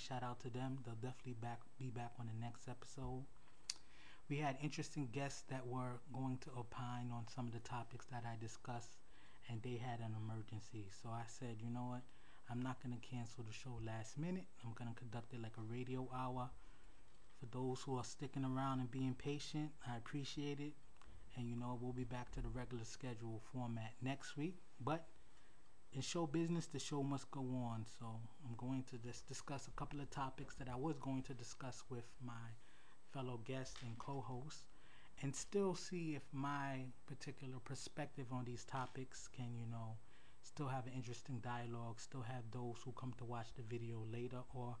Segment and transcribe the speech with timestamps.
[0.00, 0.78] Shout out to them.
[0.84, 3.24] They'll definitely back be back on the next episode.
[4.30, 8.24] We had interesting guests that were going to opine on some of the topics that
[8.24, 8.96] I discussed,
[9.48, 10.86] and they had an emergency.
[11.02, 12.02] So I said, you know what?
[12.50, 14.46] I'm not going to cancel the show last minute.
[14.64, 16.48] I'm going to conduct it like a radio hour.
[17.38, 20.72] For those who are sticking around and being patient, I appreciate it.
[21.36, 24.56] And you know, we'll be back to the regular schedule format next week.
[24.80, 25.06] But
[25.92, 27.84] in show business, the show must go on.
[27.98, 28.06] So
[28.46, 31.82] I'm going to just discuss a couple of topics that I was going to discuss
[31.90, 32.54] with my
[33.12, 34.64] fellow guests and co-hosts
[35.22, 39.96] and still see if my particular perspective on these topics can, you know,
[40.42, 44.38] still have an interesting dialogue, still have those who come to watch the video later
[44.54, 44.76] or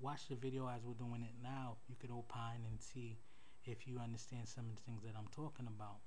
[0.00, 1.76] watch the video as we're doing it now.
[1.88, 3.18] You could opine and see
[3.64, 5.98] if you understand some of the things that I'm talking about.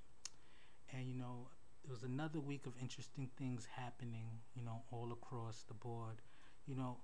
[0.94, 1.50] And, you know,
[1.86, 4.26] there was another week of interesting things happening,
[4.56, 6.16] you know, all across the board.
[6.66, 6.98] You know,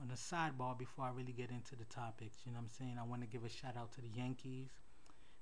[0.00, 2.98] on the sidebar before I really get into the topics, you know I'm saying?
[3.00, 4.68] I want to give a shout out to the Yankees.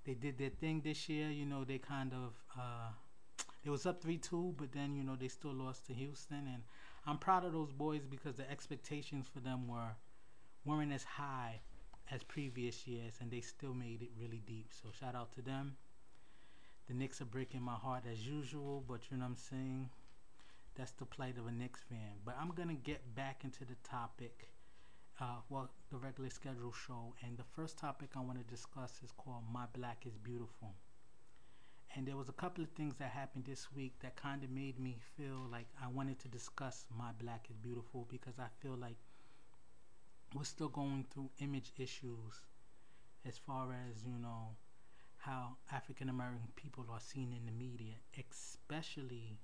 [0.05, 2.91] They did their thing this year, you know, they kind of uh
[3.65, 6.63] it was up 3-2, but then, you know, they still lost to Houston and
[7.07, 9.97] I'm proud of those boys because the expectations for them were
[10.65, 11.61] weren't as high
[12.13, 14.71] as previous years and they still made it really deep.
[14.71, 15.77] So shout out to them.
[16.87, 19.89] The Knicks are breaking my heart as usual, but you know what I'm saying?
[20.77, 22.19] That's the plight of a Knicks fan.
[22.25, 24.51] But I'm going to get back into the topic,
[25.21, 27.15] uh, well, the regular schedule show.
[27.25, 30.75] And the first topic I want to discuss is called My Black is Beautiful.
[31.97, 34.79] And there was a couple of things that happened this week that kind of made
[34.81, 38.97] me feel like I wanted to discuss My Black is Beautiful because I feel like
[40.35, 42.43] we're still going through image issues
[43.27, 44.57] as far as, you know,
[45.25, 47.95] how African American people are seen in the media,
[48.31, 49.39] especially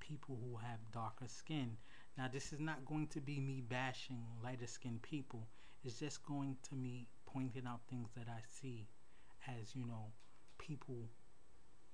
[0.00, 1.76] people who have darker skin.
[2.18, 5.46] Now, this is not going to be me bashing lighter skinned people.
[5.84, 8.88] It's just going to me pointing out things that I see
[9.46, 10.12] as, you know,
[10.58, 11.08] people,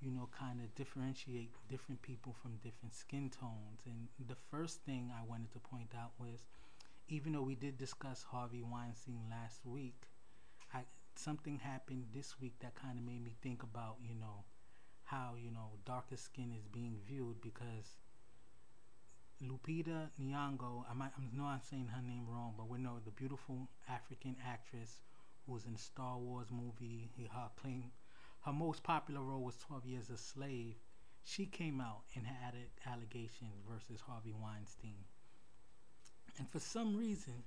[0.01, 3.83] you know, kind of differentiate different people from different skin tones.
[3.85, 6.47] And the first thing I wanted to point out was
[7.09, 10.07] even though we did discuss Harvey Weinstein last week,
[11.21, 14.45] something happened this week that kind of made me think about, you know,
[15.05, 17.99] how, you know, darker skin is being viewed because
[19.43, 23.11] Lupita Nyong'o, I might, I know I'm saying her name wrong, but we know the
[23.11, 25.01] beautiful African actress
[25.45, 27.11] who was in Star Wars movie.
[27.33, 27.91] Her claim,
[28.45, 30.77] her most popular role was 12 Years a Slave.
[31.25, 32.55] She came out and had
[32.87, 35.05] allegations versus Harvey Weinstein.
[36.39, 37.43] And for some reason,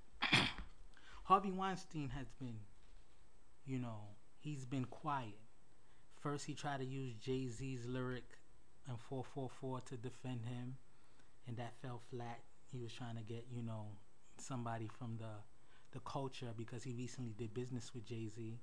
[1.24, 2.60] Harvey Weinstein has been,
[3.66, 4.00] you know,
[4.40, 5.40] he's been quiet.
[6.22, 8.38] First, he tried to use Jay Z's lyric
[8.88, 10.76] and 444 to defend him
[11.48, 12.40] and that fell flat.
[12.72, 13.88] He was trying to get, you know,
[14.38, 15.44] somebody from the
[15.92, 18.60] the culture because he recently did business with Jay Z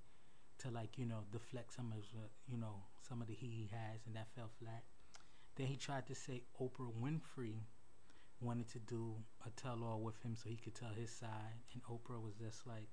[0.58, 3.70] to like, you know, deflect some of the, you know, some of the heat he
[3.70, 4.82] has, and that fell flat.
[5.56, 7.54] Then he tried to say Oprah Winfrey
[8.40, 9.14] wanted to do
[9.46, 12.88] a tell-all with him so he could tell his side, and Oprah was just like,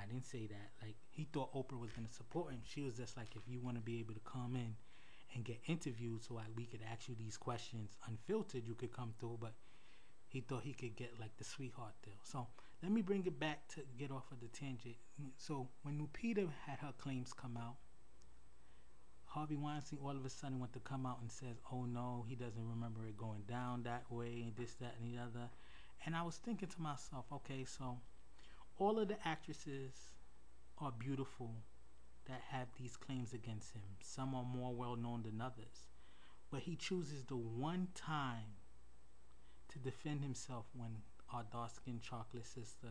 [0.00, 0.70] I didn't say that.
[0.80, 2.60] Like he thought Oprah was gonna support him.
[2.64, 4.74] She was just like, if you want to be able to come in
[5.34, 9.38] and get interviewed so we could ask you these questions unfiltered, you could come through.
[9.40, 9.54] But
[10.28, 12.14] he thought he could get like the sweetheart deal.
[12.22, 12.46] So
[12.82, 14.96] let me bring it back to get off of the tangent.
[15.36, 17.76] So when Lupita had her claims come out,
[19.26, 22.34] Harvey Weinstein all of a sudden went to come out and says, "Oh no, he
[22.34, 25.48] doesn't remember it going down that way, and this, that, and the other."
[26.04, 28.00] And I was thinking to myself, okay, so
[28.78, 29.92] all of the actresses
[30.78, 31.54] are beautiful
[32.26, 33.82] that have these claims against him.
[34.00, 35.88] Some are more well known than others.
[36.50, 38.56] But he chooses the one time
[39.70, 40.98] to defend himself when
[41.32, 42.88] our dark skinned chocolate sister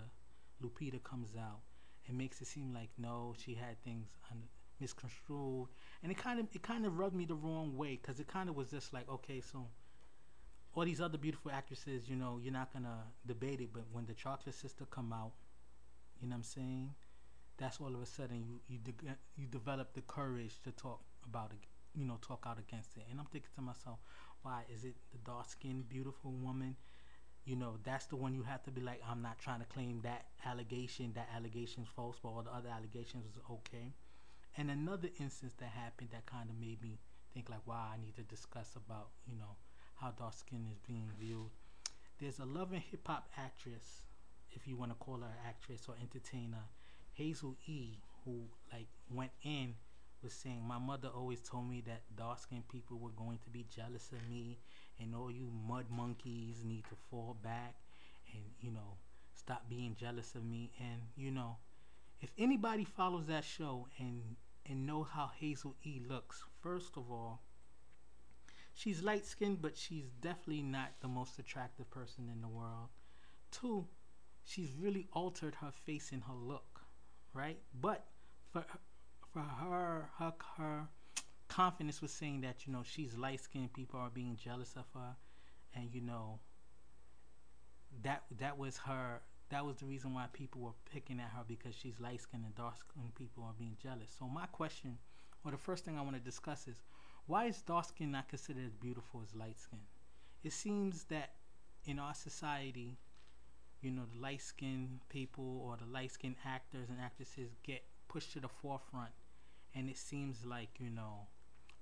[0.62, 1.60] Lupita comes out
[2.08, 4.44] and makes it seem like no, she had things un-
[4.80, 5.68] misconstrued,
[6.02, 8.50] and it kind of it kind of rubbed me the wrong way because it kind
[8.50, 9.68] of was just like okay, so
[10.74, 14.14] all these other beautiful actresses, you know, you're not gonna debate it, but when the
[14.14, 15.34] chocolate sister come out,
[16.22, 16.96] you know what I'm saying?
[17.58, 21.52] that's all of a sudden you you de- you develop the courage to talk about
[21.52, 21.60] it,
[22.00, 23.04] you know, talk out against it.
[23.10, 24.00] And I'm thinking to myself,
[24.42, 26.76] why is it the dark skinned beautiful woman?
[27.46, 30.02] You know, that's the one you have to be like, I'm not trying to claim
[30.04, 33.94] that allegation, that allegation's false, but all the other allegations was okay.
[34.58, 37.00] And another instance that happened that kind of made me
[37.34, 39.56] think like, wow, I need to discuss about, you know,
[39.96, 41.50] how dark skin is being viewed.
[42.20, 44.02] There's a loving hip hop actress,
[44.54, 46.66] if you want to call her actress or entertainer,
[47.14, 49.76] Hazel E, who like went in,
[50.24, 53.66] was saying my mother always told me that dark skinned people were going to be
[53.76, 54.60] jealous of me,
[55.00, 57.76] and all you mud monkeys need to fall back,
[58.34, 58.98] and you know
[59.34, 60.72] stop being jealous of me.
[60.80, 61.58] And you know,
[62.22, 64.22] if anybody follows that show and
[64.66, 67.42] and know how Hazel E looks, first of all,
[68.74, 72.90] she's light skinned, but she's definitely not the most attractive person in the world.
[73.52, 73.88] Two,
[74.52, 76.82] she's really altered her face and her look,
[77.34, 77.60] right?
[77.80, 78.06] But
[78.52, 78.66] for
[79.32, 80.88] for her her her
[81.48, 85.16] confidence was saying that you know she's light skinned, people are being jealous of her,
[85.76, 86.40] and you know
[88.04, 91.76] that that was her that was the reason why people were picking at her because
[91.76, 94.16] she's light skinned and dark skinned people are being jealous.
[94.18, 94.98] So my question,
[95.44, 96.82] or the first thing I want to discuss is
[97.28, 99.80] why is dark skin not considered as beautiful as light skin?
[100.44, 101.32] It seems that
[101.86, 102.98] in our society,
[103.82, 108.34] you know, the light skinned people or the light skinned actors and actresses get pushed
[108.34, 109.12] to the forefront.
[109.76, 111.28] And it seems like, you know,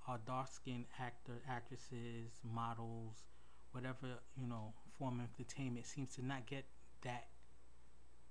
[0.07, 3.23] our dark skinned actor actresses, models,
[3.71, 6.65] whatever, you know, form of entertainment seems to not get
[7.03, 7.27] that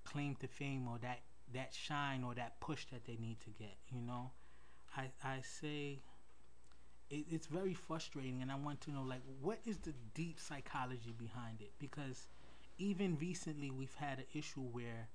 [0.03, 1.19] claim to fame or that
[1.53, 4.31] that shine or that push that they need to get you know?
[4.97, 6.01] I i say
[7.09, 11.13] it, it's very frustrating and i want to know like what is the deep psychology
[11.17, 11.71] behind it?
[11.79, 12.27] Because
[12.79, 15.09] even recently we've had an issue where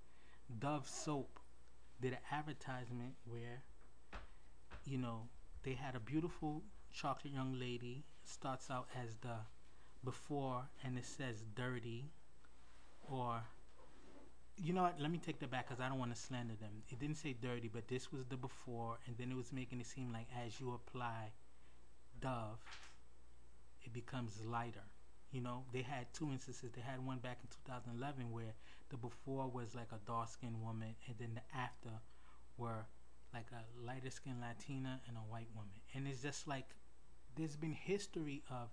[0.60, 1.40] dove soap
[2.00, 3.62] did an advertisement where
[4.84, 5.22] you know
[5.64, 6.62] they had a beautiful
[6.92, 9.36] chocolate young lady starts out as the
[10.04, 12.10] before and it says dirty
[13.10, 13.40] or
[14.56, 15.00] you know what?
[15.00, 16.82] Let me take that back because I don't want to slander them.
[16.88, 19.86] It didn't say dirty, but this was the before, and then it was making it
[19.86, 21.32] seem like as you apply
[22.20, 22.60] Dove,
[23.82, 24.84] it becomes lighter.
[25.34, 26.70] You know, they had two instances.
[26.72, 28.54] They had one back in 2011 where
[28.88, 31.90] the before was like a dark skinned woman, and then the after
[32.56, 32.86] were
[33.34, 35.80] like a lighter skinned Latina and a white woman.
[35.94, 36.76] And it's just like
[37.36, 38.68] there's been history of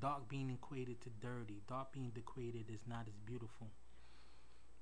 [0.00, 3.68] dark being equated to dirty, dark being equated is not as beautiful.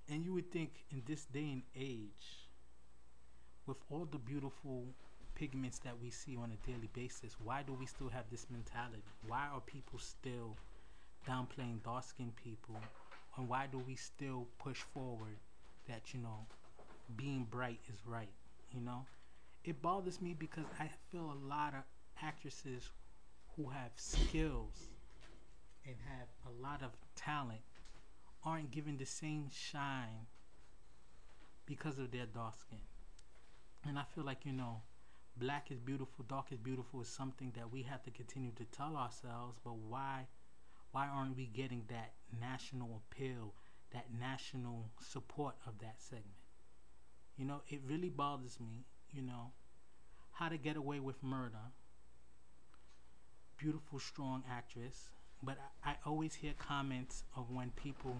[0.08, 2.48] And you would think in this day and age,
[3.66, 4.94] with all the beautiful
[5.34, 9.02] pigments that we see on a daily basis, why do we still have this mentality?
[9.26, 10.56] Why are people still
[11.26, 12.76] downplaying dark skinned people?
[13.36, 15.36] And why do we still push forward
[15.88, 16.46] that, you know,
[17.16, 18.28] being bright is right?
[18.72, 19.06] You know?
[19.64, 21.82] It bothers me because I feel a lot of
[22.22, 22.90] actresses
[23.56, 24.90] who have skills
[25.86, 27.60] and have a lot of talent
[28.44, 30.26] aren't given the same shine
[31.66, 32.78] because of their dark skin.
[33.86, 34.82] And I feel like, you know,
[35.36, 38.96] black is beautiful, dark is beautiful is something that we have to continue to tell
[38.96, 40.26] ourselves, but why
[40.92, 43.54] why aren't we getting that national appeal,
[43.92, 46.26] that national support of that segment?
[47.36, 49.52] You know, it really bothers me, you know,
[50.32, 51.72] how to get away with murder.
[53.56, 55.10] Beautiful, strong actress,
[55.42, 58.16] but I, I always hear comments of when people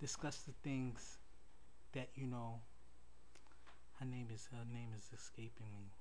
[0.00, 1.18] discuss the things
[1.92, 2.60] that you know
[3.98, 5.92] her name is her name is escaping me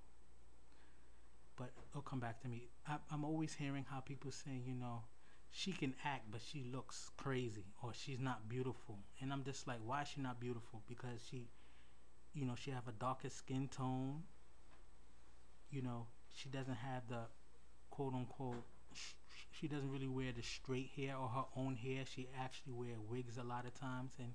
[1.57, 5.03] but it'll come back to me I, i'm always hearing how people say you know
[5.51, 9.79] she can act but she looks crazy or she's not beautiful and i'm just like
[9.85, 11.47] why is she not beautiful because she
[12.33, 14.23] you know she have a darker skin tone
[15.71, 17.21] you know she doesn't have the
[17.89, 18.63] quote unquote
[19.51, 22.03] she doesn't really wear the straight hair or her own hair.
[22.05, 24.33] She actually wear wigs a lot of times, and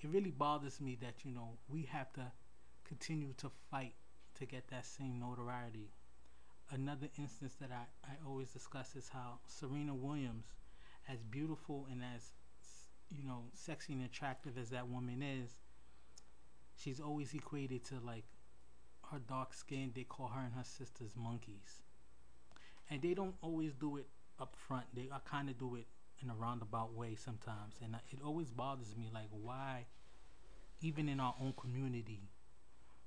[0.00, 2.32] it really bothers me that you know we have to
[2.84, 3.94] continue to fight
[4.38, 5.90] to get that same notoriety.
[6.72, 10.46] Another instance that I, I always discuss is how Serena Williams,
[11.08, 12.32] as beautiful and as
[13.10, 15.56] you know sexy and attractive as that woman is,
[16.76, 18.24] she's always equated to like
[19.10, 19.90] her dark skin.
[19.94, 21.82] They call her and her sisters monkeys,
[22.88, 24.06] and they don't always do it
[24.38, 24.86] up front.
[24.94, 25.86] They kind of do it
[26.22, 29.10] in a roundabout way sometimes, and it always bothers me.
[29.12, 29.86] Like why,
[30.80, 32.28] even in our own community,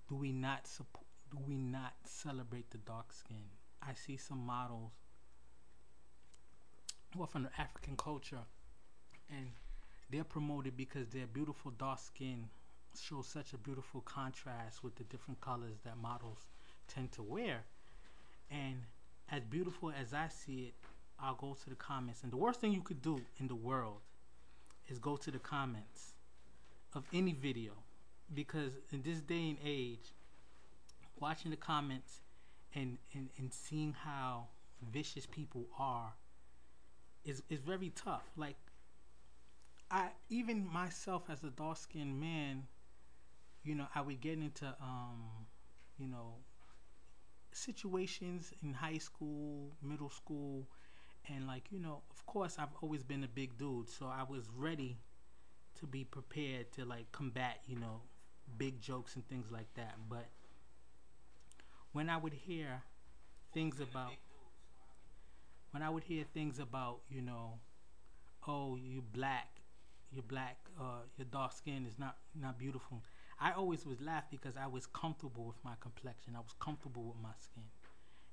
[0.10, 1.03] do we not support?
[1.34, 3.46] Do we not celebrate the dark skin?
[3.82, 4.92] I see some models,
[7.18, 8.46] well, from the African culture,
[9.32, 9.48] and
[10.12, 12.50] they're promoted because their beautiful dark skin
[13.02, 16.38] shows such a beautiful contrast with the different colors that models
[16.88, 17.64] tend to wear.
[18.52, 18.84] And
[19.32, 20.76] as beautiful as I see it,
[21.20, 22.22] I'll go to the comments.
[22.22, 24.02] And the worst thing you could do in the world
[24.88, 26.14] is go to the comments
[26.94, 27.72] of any video.
[28.32, 30.14] Because in this day and age,
[31.24, 32.22] watching the comments
[32.76, 34.48] and, and, and seeing how
[34.92, 36.14] vicious people are
[37.26, 38.26] is, is very tough.
[38.36, 38.58] Like,
[39.90, 42.64] I even myself as a dark skinned man,
[43.64, 45.22] you know, I would get into, um,
[45.98, 46.36] you know,
[47.52, 50.68] situations in high school, middle school,
[51.30, 54.50] and like you know of course i've always been a big dude so i was
[54.58, 54.98] ready
[55.80, 58.02] to be prepared to like combat, you know,
[58.58, 59.96] big jokes and things like that.
[60.10, 60.28] But
[61.94, 62.82] when I would hear
[63.54, 64.12] things about
[65.72, 67.60] when I would hear things about, you know,
[68.48, 69.62] oh, you black,
[70.12, 73.04] you're black, uh, your dark skin is not not beautiful.
[73.40, 76.36] I always was laugh because I was comfortable with my complexion.
[76.36, 77.64] I was comfortable with my skin.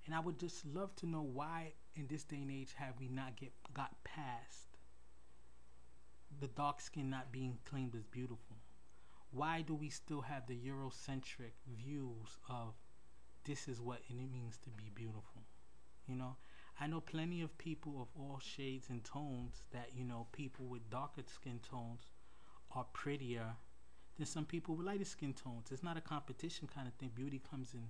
[0.07, 3.09] And I would just love to know why in this day and age have we
[3.09, 4.69] not get got past
[6.41, 8.57] the dark skin not being claimed as beautiful?
[9.31, 12.75] Why do we still have the Eurocentric views of
[13.45, 15.43] this is what it means to be beautiful?
[16.07, 16.37] You know,
[16.81, 20.91] I know plenty of people of all shades and tones that, you know, people with
[20.91, 22.11] darker skin tones
[22.75, 23.57] are prettier
[24.17, 25.69] than some people with lighter skin tones.
[25.71, 27.11] It's not a competition kind of thing.
[27.15, 27.89] Beauty comes in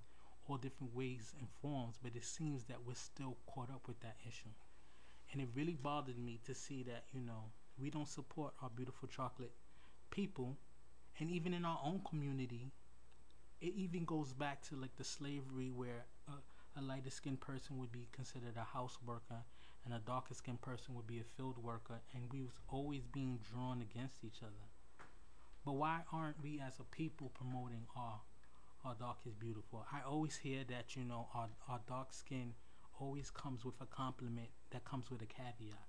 [0.48, 4.16] all different ways and forms, but it seems that we're still caught up with that
[4.26, 4.50] issue.
[5.32, 9.08] And it really bothered me to see that, you know, we don't support our beautiful
[9.08, 9.52] chocolate
[10.10, 10.56] people.
[11.18, 12.72] And even in our own community,
[13.60, 17.92] it even goes back to like the slavery where a, a lighter skinned person would
[17.92, 19.42] be considered a house worker
[19.84, 22.00] and a darker skinned person would be a field worker.
[22.14, 24.66] And we was always being drawn against each other.
[25.64, 28.20] But why aren't we as a people promoting our
[28.84, 29.86] our dark is beautiful?
[29.92, 32.54] I always hear that you know our our dark skin
[32.98, 35.88] always comes with a compliment that comes with a caveat.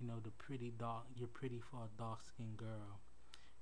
[0.00, 3.00] You know, the pretty dark you're pretty for a dark skinned girl.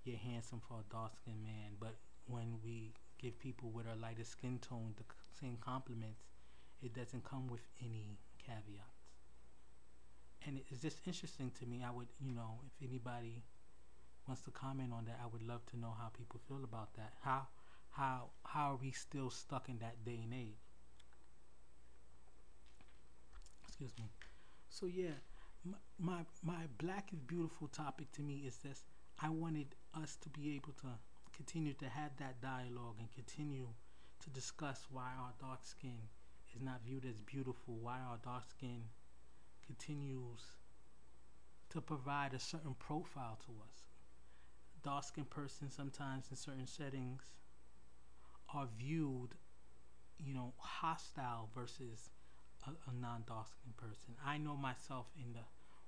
[0.05, 1.77] You're handsome for a dark skinned man.
[1.81, 2.95] But when we
[3.27, 5.05] give people with a lighter skin tone the
[5.41, 6.23] same compliments,
[6.81, 9.03] it doesn't come with any caveats.
[10.47, 11.83] And it's just interesting to me.
[11.85, 13.43] I would, you know, if anybody
[14.29, 17.15] wants to comment on that, I would love to know how people feel about that.
[17.21, 17.49] How
[17.91, 20.63] how how are we still stuck in that day and age?
[23.67, 24.05] Excuse me.
[24.69, 25.19] So yeah,
[25.65, 28.85] my my, my black is beautiful topic to me is this.
[29.21, 30.89] I wanted us to be able to
[31.37, 33.69] continue to have that dialogue and continue
[34.25, 36.09] to discuss why our dark skin
[36.55, 38.83] is not viewed as beautiful, why our dark skin
[39.67, 40.41] continues
[41.71, 43.87] to provide a certain profile to us
[44.87, 47.23] dark skinned person sometimes in certain settings
[48.55, 49.31] are viewed,
[50.25, 52.11] you know, hostile versus
[52.67, 54.15] a, a non dark skinned person.
[54.25, 55.41] I know myself in the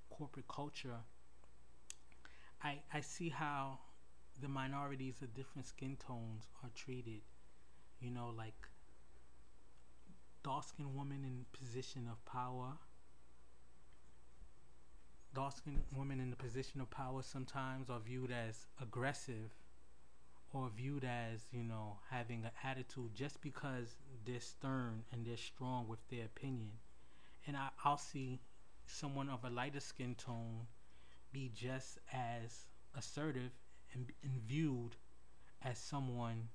[0.09, 0.97] corporate culture,
[2.61, 3.79] I, I see how
[4.41, 7.21] the minorities of different skin tones are treated.
[7.99, 8.67] You know, like
[10.43, 12.73] dark skinned women in position of power
[15.33, 19.51] dark skinned women in the position of power sometimes are viewed as aggressive
[20.51, 25.87] or viewed as, you know, having an attitude just because they're stern and they're strong
[25.87, 26.71] with their opinion.
[27.45, 28.39] And I, I'll see
[28.87, 30.65] someone of a lighter skin tone
[31.31, 32.65] be just as
[32.97, 33.51] assertive
[33.93, 34.95] and, and viewed
[35.63, 36.49] as someone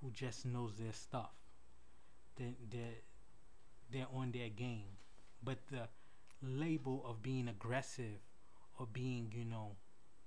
[0.00, 1.32] who just knows their stuff.
[2.36, 3.00] They're, they're,
[3.92, 4.98] they're on their game.
[5.42, 5.88] But the
[6.42, 8.20] label of being aggressive
[8.78, 9.76] or being, you know,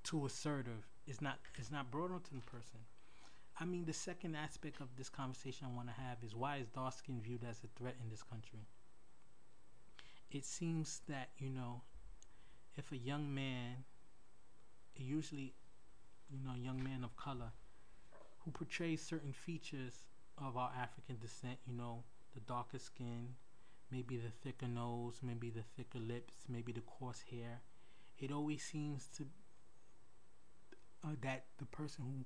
[0.03, 2.79] too assertive is not is not brought onto the person.
[3.60, 6.68] I mean, the second aspect of this conversation I want to have is why is
[6.70, 8.60] dark skin viewed as a threat in this country?
[10.32, 11.82] It seems that you know,
[12.75, 13.84] if a young man,
[14.96, 15.53] usually,
[16.31, 17.51] you know, young man of color,
[18.39, 19.93] who portrays certain features
[20.38, 23.29] of our African descent, you know, the darker skin,
[23.91, 27.62] maybe the thicker nose, maybe the thicker lips, maybe the coarse hair.
[28.17, 29.25] It always seems to
[31.03, 32.25] uh, that the person who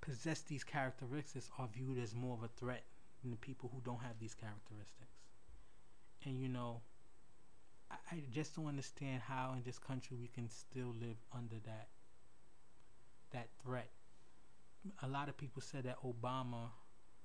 [0.00, 2.84] possess these characteristics are viewed as more of a threat
[3.22, 5.18] than the people who don't have these characteristics.
[6.24, 6.80] And you know,
[7.90, 11.88] I, I just don't understand how in this country we can still live under that
[13.34, 13.90] that threat.
[15.02, 16.70] A lot of people said that Obama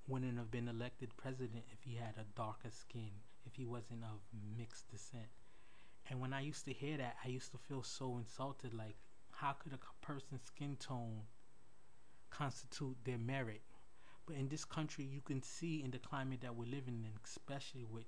[0.08, 3.12] wouldn't have been elected president if he had a darker skin
[3.46, 4.20] if he wasn't of
[4.58, 5.30] mixed descent.
[6.10, 8.74] And when I used to hear that, I used to feel so insulted.
[8.74, 8.96] Like,
[9.32, 11.22] how could a person's skin tone
[12.30, 13.62] constitute their merit?
[14.25, 17.86] But in this country, you can see in the climate that we're living in, especially
[17.89, 18.06] with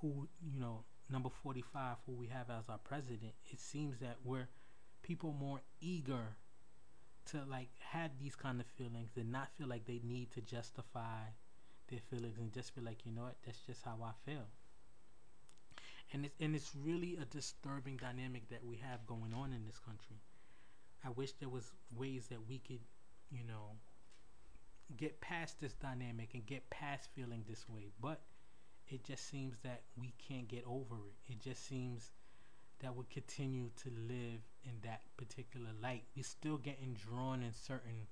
[0.00, 4.48] who, you know, number 45, who we have as our president, it seems that we're
[5.02, 6.36] people more eager
[7.26, 11.22] to like have these kind of feelings and not feel like they need to justify
[11.88, 14.46] their feelings and just be like, you know what, that's just how I feel.
[16.12, 19.78] And it's and it's really a disturbing dynamic that we have going on in this
[19.78, 20.16] country.
[21.04, 22.80] I wish there was ways that we could,
[23.30, 23.72] you know,
[24.96, 27.90] get past this dynamic and get past feeling this way.
[28.00, 28.20] But
[28.88, 31.32] it just seems that we can't get over it.
[31.32, 32.12] It just seems
[32.80, 36.04] that would continue to live in that particular light.
[36.16, 38.06] We're still getting drawn in certain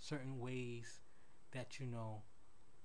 [0.00, 1.00] certain ways
[1.52, 2.22] that you know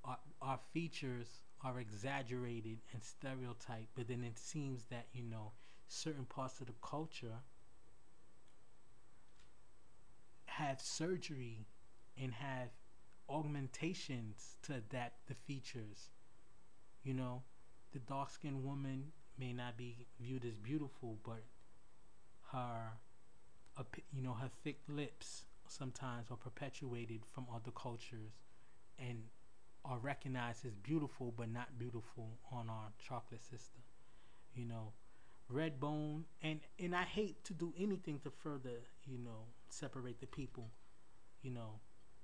[0.03, 1.27] our, our features
[1.63, 5.53] are exaggerated and stereotyped, but then it seems that you know
[5.87, 7.39] certain parts of the culture
[10.45, 11.65] have surgery
[12.21, 12.69] and have
[13.29, 16.09] augmentations to adapt the features.
[17.03, 17.43] You know,
[17.91, 21.43] the dark skinned woman may not be viewed as beautiful, but
[22.51, 22.93] her,
[24.11, 28.33] you know, her thick lips sometimes are perpetuated from other cultures
[28.99, 29.23] and
[29.85, 33.81] are recognized as beautiful, but not beautiful on our chocolate system.
[34.55, 34.93] You know,
[35.49, 40.27] red bone, and and I hate to do anything to further, you know, separate the
[40.27, 40.69] people.
[41.41, 41.79] You know,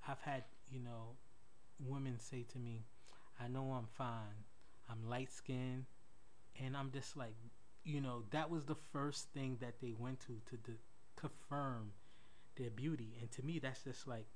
[0.07, 1.17] I've had, you know,
[1.79, 2.85] women say to me,
[3.39, 4.45] "I know I'm fine.
[4.89, 5.85] I'm light skinned
[6.59, 7.35] and I'm just like,
[7.83, 10.77] you know, that was the first thing that they went to to de-
[11.15, 11.93] confirm
[12.57, 14.27] their beauty, and to me, that's just like,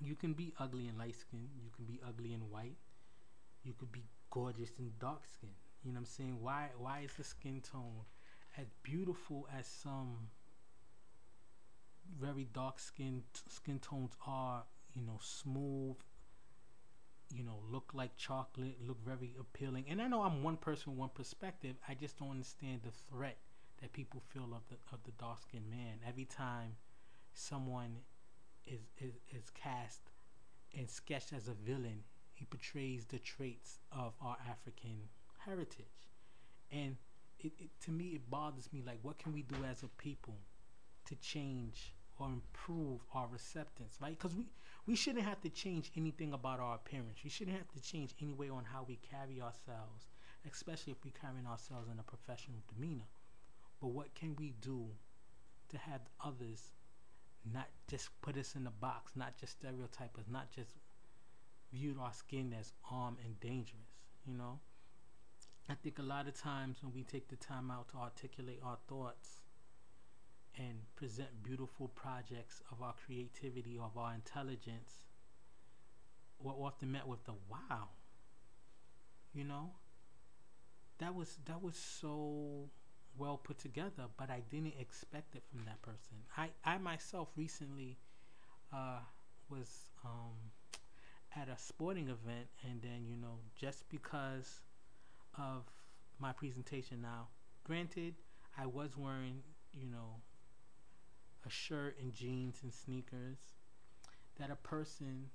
[0.00, 2.76] you can be ugly and light skin, you can be ugly and white,
[3.64, 5.50] you could be gorgeous and dark skin.
[5.84, 6.38] You know what I'm saying?
[6.42, 8.04] Why why is the skin tone
[8.58, 10.30] as beautiful as some
[12.20, 14.64] very dark skin t- skin tones are?
[14.94, 15.96] You know, smooth
[17.32, 19.86] you know, look like chocolate, look very appealing.
[19.88, 21.76] And I know I'm one person, one perspective.
[21.88, 23.38] I just don't understand the threat
[23.80, 26.00] that people feel of the of the dark skinned man.
[26.06, 26.76] Every time
[27.32, 27.96] someone
[28.66, 30.00] is, is is cast
[30.76, 35.08] and sketched as a villain, he portrays the traits of our African
[35.46, 36.08] heritage.
[36.70, 36.96] And
[37.40, 40.36] it, it to me it bothers me like what can we do as a people
[41.06, 44.16] to change or improve our acceptance, right?
[44.18, 44.44] Because we,
[44.86, 47.18] we shouldn't have to change anything about our appearance.
[47.22, 50.08] We shouldn't have to change any way on how we carry ourselves,
[50.50, 53.08] especially if we're carrying ourselves in a professional demeanor.
[53.80, 54.88] But what can we do
[55.68, 56.72] to have others
[57.52, 60.76] not just put us in a box, not just stereotype us, not just
[61.72, 64.60] view our skin as armed and dangerous, you know?
[65.68, 68.78] I think a lot of times when we take the time out to articulate our
[68.88, 69.41] thoughts,
[70.58, 75.02] and present beautiful projects of our creativity, of our intelligence,
[76.40, 77.88] we're often met with the wow.
[79.34, 79.70] You know?
[80.98, 82.70] That was that was so
[83.16, 86.16] well put together, but I didn't expect it from that person.
[86.36, 87.98] I, I myself recently
[88.72, 89.00] uh,
[89.50, 89.68] was
[90.04, 90.52] um,
[91.36, 94.60] at a sporting event, and then, you know, just because
[95.38, 95.64] of
[96.18, 97.28] my presentation now,
[97.64, 98.14] granted,
[98.56, 100.20] I was wearing, you know,
[101.46, 103.38] a shirt and jeans and sneakers
[104.38, 105.30] that a person,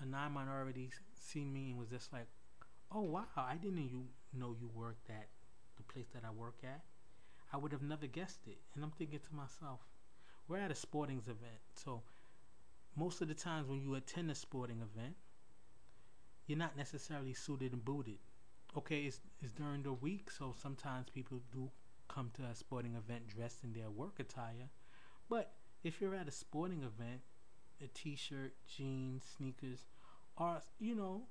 [0.00, 2.28] a non-minority, seen me and was just like,
[2.90, 5.28] "Oh wow, I didn't you know you worked at
[5.76, 6.84] the place that I work at.
[7.52, 9.80] I would have never guessed it." And I'm thinking to myself,
[10.48, 12.02] we're at a sporting event, so
[12.96, 15.16] most of the times when you attend a sporting event,
[16.46, 18.18] you're not necessarily suited and booted.
[18.76, 21.70] Okay, it's, it's during the week, so sometimes people do
[22.08, 24.70] come to a sporting event dressed in their work attire.
[25.28, 27.20] But if you're at a sporting event,
[27.82, 29.86] a t-shirt, jeans, sneakers,
[30.38, 31.24] are you know,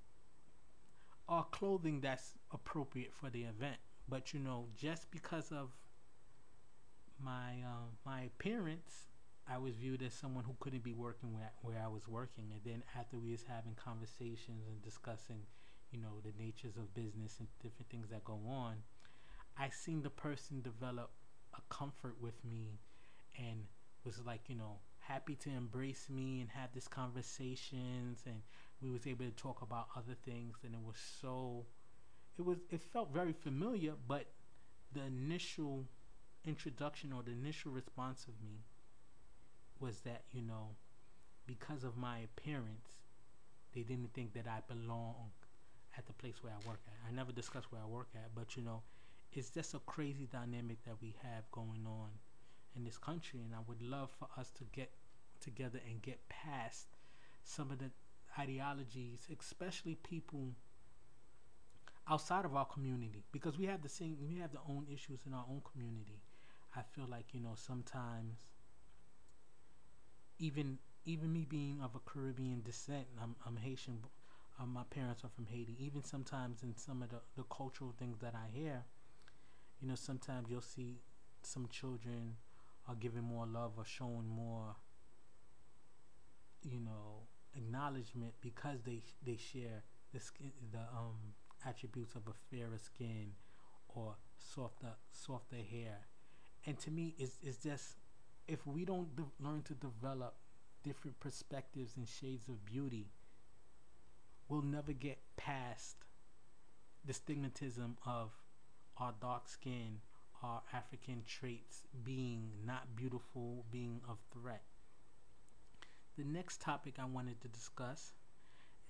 [1.27, 3.77] are clothing that's appropriate for the event.
[4.08, 5.71] But you know, just because of
[7.23, 9.08] my uh, my appearance,
[9.47, 12.51] I was viewed as someone who couldn't be working where where I was working.
[12.51, 15.41] And then after we was having conversations and discussing,
[15.91, 18.75] you know, the natures of business and different things that go on,
[19.58, 21.12] I seen the person develop
[21.53, 22.79] a comfort with me
[23.38, 23.65] and
[24.06, 28.41] was like you know happy to embrace me and have these conversations and
[28.82, 31.65] we was able to talk about other things and it was so
[32.38, 34.28] it was it felt very familiar but
[34.94, 35.86] the initial
[36.46, 38.63] introduction or the initial response of me
[39.80, 40.70] was that you know
[41.46, 42.96] because of my appearance
[43.74, 45.32] they didn't think that I belong
[45.98, 46.94] at the place where I work at.
[47.08, 48.82] I never discussed where I work at, but you know,
[49.34, 52.10] it's just a crazy dynamic that we have going on
[52.76, 54.92] in this country, and I would love for us to get
[55.40, 56.88] together and get past
[57.44, 57.92] some of the
[58.40, 60.52] ideologies, especially people
[62.10, 65.34] outside of our community, because we have the same, we have the own issues in
[65.34, 66.22] our own community.
[66.76, 68.36] I feel like you know sometimes,
[70.38, 74.00] even even me being of a Caribbean descent, I'm, I'm Haitian.
[74.60, 75.76] Um, my parents are from Haiti.
[75.80, 78.84] Even sometimes in some of the, the cultural things that I hear,
[79.82, 81.02] you know, sometimes you'll see
[81.44, 82.38] some children
[82.88, 84.76] are giving more love or showing more
[86.63, 91.34] you know acknowledgement because they they share the skin, the um
[91.65, 93.32] attributes of a fairer skin
[93.89, 95.98] or softer softer hair.
[96.65, 97.98] And to me, it's, it's just
[98.48, 100.36] if we don't de- learn to develop
[100.84, 103.08] different perspectives and shades of beauty,
[104.48, 105.98] we'll never get past
[107.06, 108.32] the stigmatism of
[108.98, 110.00] our dark skin,
[110.43, 114.63] our African traits being not beautiful, being of threat.
[116.17, 118.13] The next topic I wanted to discuss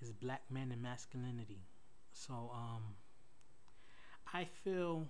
[0.00, 1.66] is black men and masculinity.
[2.12, 2.82] So, um,
[4.32, 5.06] I feel,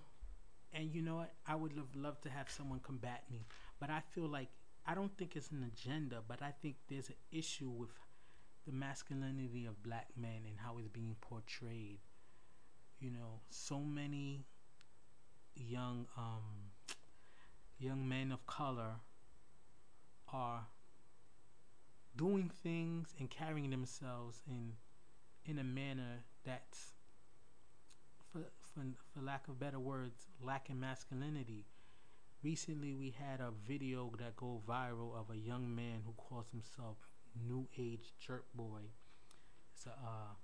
[0.72, 3.46] and you know what, I would have loved to have someone combat me,
[3.80, 4.48] but I feel like
[4.86, 7.90] I don't think it's an agenda, but I think there's an issue with
[8.66, 11.98] the masculinity of black men and how it's being portrayed.
[13.00, 14.46] You know, so many
[15.56, 16.72] young um,
[17.78, 18.96] young men of color
[20.32, 20.66] are
[22.16, 24.72] doing things and carrying themselves in
[25.44, 26.92] in a manner that's
[28.32, 28.40] for,
[28.74, 31.66] for, for lack of better words lacking masculinity.
[32.42, 36.96] Recently we had a video that go viral of a young man who calls himself
[37.46, 38.80] new age jerk boy.
[39.74, 40.34] It's a uh,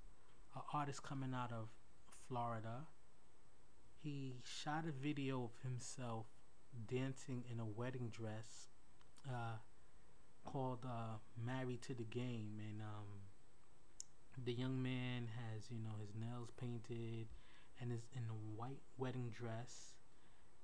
[0.56, 1.68] a artist coming out of
[2.28, 2.86] florida
[4.02, 6.26] he shot a video of himself
[6.88, 8.68] dancing in a wedding dress
[9.28, 9.58] uh,
[10.44, 13.22] called uh, "Married to the Game," and um,
[14.44, 17.28] the young man has you know his nails painted
[17.80, 19.94] and is in a white wedding dress.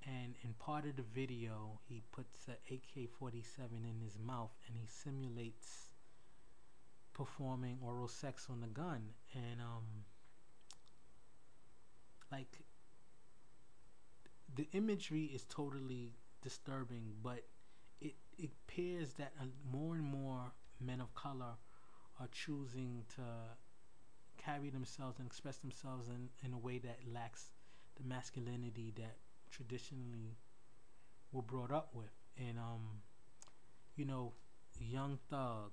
[0.07, 4.87] And in part of the video, he puts an AK-47 in his mouth and he
[4.87, 5.93] simulates
[7.13, 9.03] performing oral sex on the gun.
[9.35, 10.05] And um,
[12.31, 12.61] like
[14.55, 17.45] the imagery is totally disturbing, but
[18.01, 21.55] it it appears that uh, more and more men of color
[22.21, 23.23] are choosing to
[24.37, 27.53] carry themselves and express themselves in, in a way that lacks
[27.97, 29.17] the masculinity that
[29.51, 30.37] traditionally
[31.33, 32.13] were brought up with.
[32.39, 33.03] And um,
[33.97, 34.33] you know,
[34.81, 35.73] Young Thug,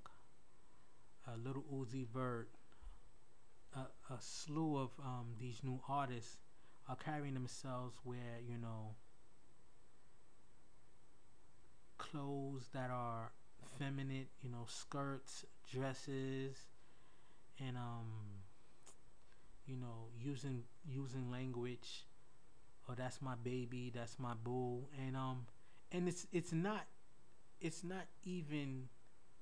[1.27, 2.49] a Lil Uzi Vert,
[3.75, 6.37] a, a slew of um, these new artists
[6.89, 8.95] are carrying themselves where you know
[11.97, 13.31] clothes that are
[13.77, 16.55] feminine, you know, skirts, dresses,
[17.59, 18.43] and um,
[19.65, 22.05] you know, using using language.
[22.89, 23.91] Oh, that's my baby.
[23.95, 24.85] That's my boo.
[25.05, 25.47] And um,
[25.91, 26.85] and it's it's not
[27.61, 28.89] it's not even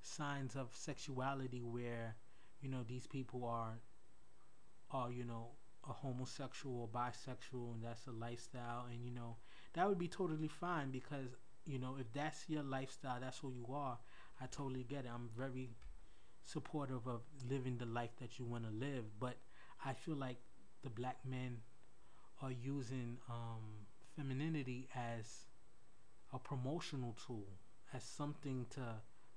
[0.01, 2.15] signs of sexuality where
[2.61, 3.75] you know these people are
[4.91, 5.49] are you know
[5.89, 9.35] a homosexual or bisexual and that's a lifestyle and you know
[9.73, 13.73] that would be totally fine because you know, if that's your lifestyle, that's who you
[13.73, 13.97] are,
[14.41, 15.11] I totally get it.
[15.13, 15.69] I'm very
[16.43, 19.37] supportive of living the life that you want to live, but
[19.85, 20.37] I feel like
[20.83, 21.57] the black men
[22.41, 25.45] are using um, femininity as
[26.33, 27.47] a promotional tool,
[27.93, 28.81] as something to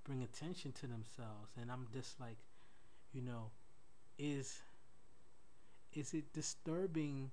[0.05, 2.39] bring attention to themselves, and I'm just like,
[3.13, 3.51] you know,
[4.19, 4.61] is
[5.97, 7.31] is it disturbing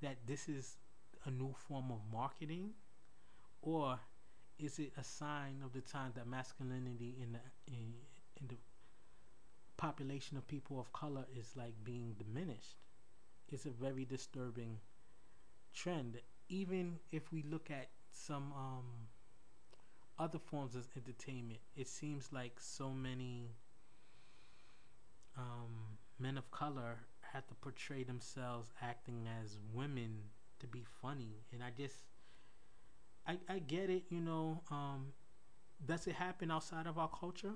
[0.00, 0.78] that this is
[1.26, 2.70] a new form of marketing,
[3.60, 3.98] or
[4.58, 7.92] is it a sign of the time that masculinity in the in,
[8.40, 8.56] in the
[9.76, 12.76] population of people of color is like being diminished?
[13.52, 14.78] It's a very disturbing
[15.74, 16.18] trend.
[16.48, 19.08] Even if we look at some um,
[20.18, 23.50] other forms of entertainment, it seems like so many
[25.36, 26.96] um, men of color
[27.36, 31.96] have to portray themselves acting as women to be funny, and I just
[33.26, 34.62] I, I get it, you know.
[34.70, 35.12] Um,
[35.84, 37.54] does it happen outside of our culture?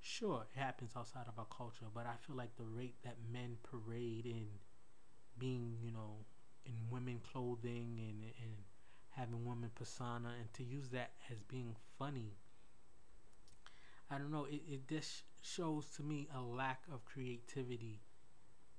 [0.00, 3.58] Sure, it happens outside of our culture, but I feel like the rate that men
[3.62, 4.46] parade in
[5.38, 6.26] being, you know,
[6.66, 8.54] in women clothing and, and
[9.10, 12.34] having women persona and to use that as being funny,
[14.10, 18.00] I don't know, it, it just shows to me a lack of creativity.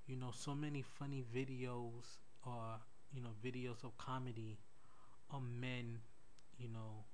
[0.08, 2.80] You know, so many funny videos or,
[3.14, 4.60] you know, videos of comedy
[5.32, 6.00] of men,
[6.58, 7.06] you know,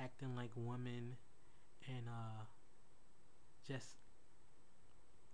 [0.00, 1.16] acting like women
[1.88, 2.44] and uh,
[3.66, 3.96] just,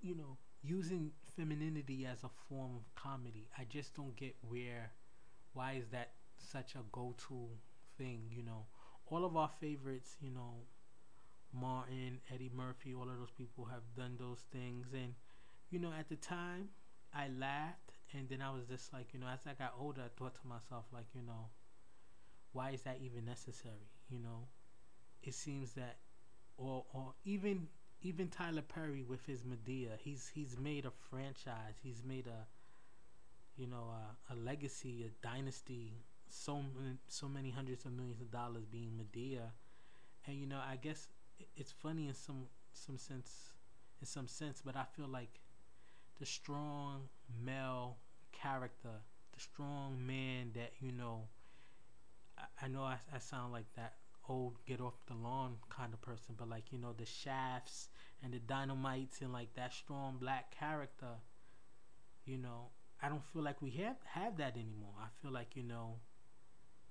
[0.02, 3.48] you know, using femininity as a form of comedy.
[3.58, 4.92] I just don't get where,
[5.52, 7.48] why is that such a go to
[7.98, 8.66] thing, you know?
[9.06, 10.64] All of our favorites, you know,
[11.52, 14.88] Martin, Eddie Murphy, all of those people have done those things.
[14.94, 15.14] And,
[15.70, 16.68] you know, at the time,
[17.14, 17.92] I laughed.
[18.12, 20.46] And then I was just like, you know, as I got older, I thought to
[20.48, 21.50] myself, like, you know,
[22.52, 23.90] why is that even necessary?
[24.08, 24.48] You know,
[25.22, 25.98] it seems that,
[26.58, 27.68] or or even
[28.02, 31.76] even Tyler Perry with his Madea, he's he's made a franchise.
[31.82, 32.46] He's made a,
[33.56, 35.92] you know, a, a legacy, a dynasty
[36.32, 36.62] so
[37.08, 39.50] so many hundreds of millions of dollars being Madea,
[40.26, 41.08] and you know I guess
[41.56, 43.50] it's funny in some some sense
[44.00, 45.39] in some sense, but I feel like
[46.20, 47.08] the strong
[47.44, 47.98] male
[48.32, 49.02] character,
[49.34, 51.28] the strong man that you know.
[52.38, 53.94] I, I know I, I sound like that
[54.28, 57.88] old get off the lawn kind of person, but like you know the shafts
[58.22, 61.16] and the dynamites and like that strong black character.
[62.24, 62.70] You know,
[63.02, 64.94] I don't feel like we have have that anymore.
[65.00, 65.96] I feel like you know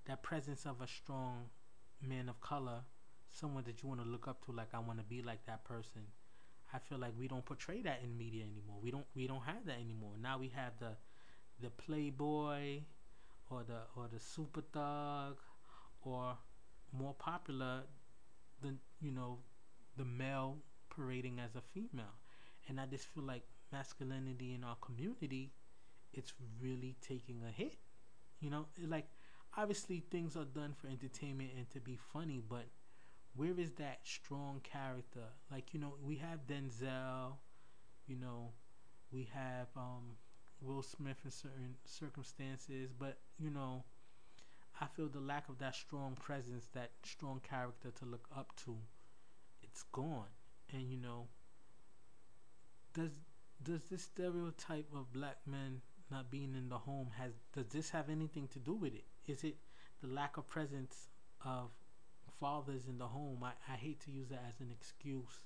[0.06, 1.50] that presence of a strong
[2.02, 2.82] man of color,
[3.32, 5.64] someone that you want to look up to, like I want to be like that
[5.66, 6.04] person.
[6.74, 8.80] I feel like we don't portray that in media anymore.
[8.82, 10.14] We don't we don't have that anymore.
[10.22, 10.92] Now we have the
[11.62, 12.82] the playboy
[13.50, 15.38] or the or the super thug
[16.02, 16.38] or
[16.92, 17.84] more popular
[18.62, 19.40] than you know
[19.98, 20.58] the male
[20.90, 22.16] parading as a female.
[22.68, 25.52] And I just feel like masculinity in our community
[26.14, 27.78] it's really taking a hit.
[28.40, 29.08] You know, like
[29.58, 32.66] obviously things are done for entertainment and to be funny, but
[33.36, 35.26] where is that strong character?
[35.52, 37.34] Like, you know, we have Denzel,
[38.08, 38.52] you know,
[39.12, 40.18] we have um,
[40.62, 43.84] Will Smith in certain circumstances, but, you know,
[44.82, 48.78] I feel the lack of that strong presence, that strong character to look up to,
[49.62, 50.30] it's gone.
[50.72, 51.28] And, you know,
[52.94, 53.12] does
[53.62, 58.10] does this stereotype of black men not being in the home has does this have
[58.10, 59.06] anything to do with it?
[59.28, 59.58] Is it
[60.02, 61.08] the lack of presence
[61.46, 61.72] of
[62.40, 63.44] fathers in the home?
[63.44, 65.42] I, I hate to use that as an excuse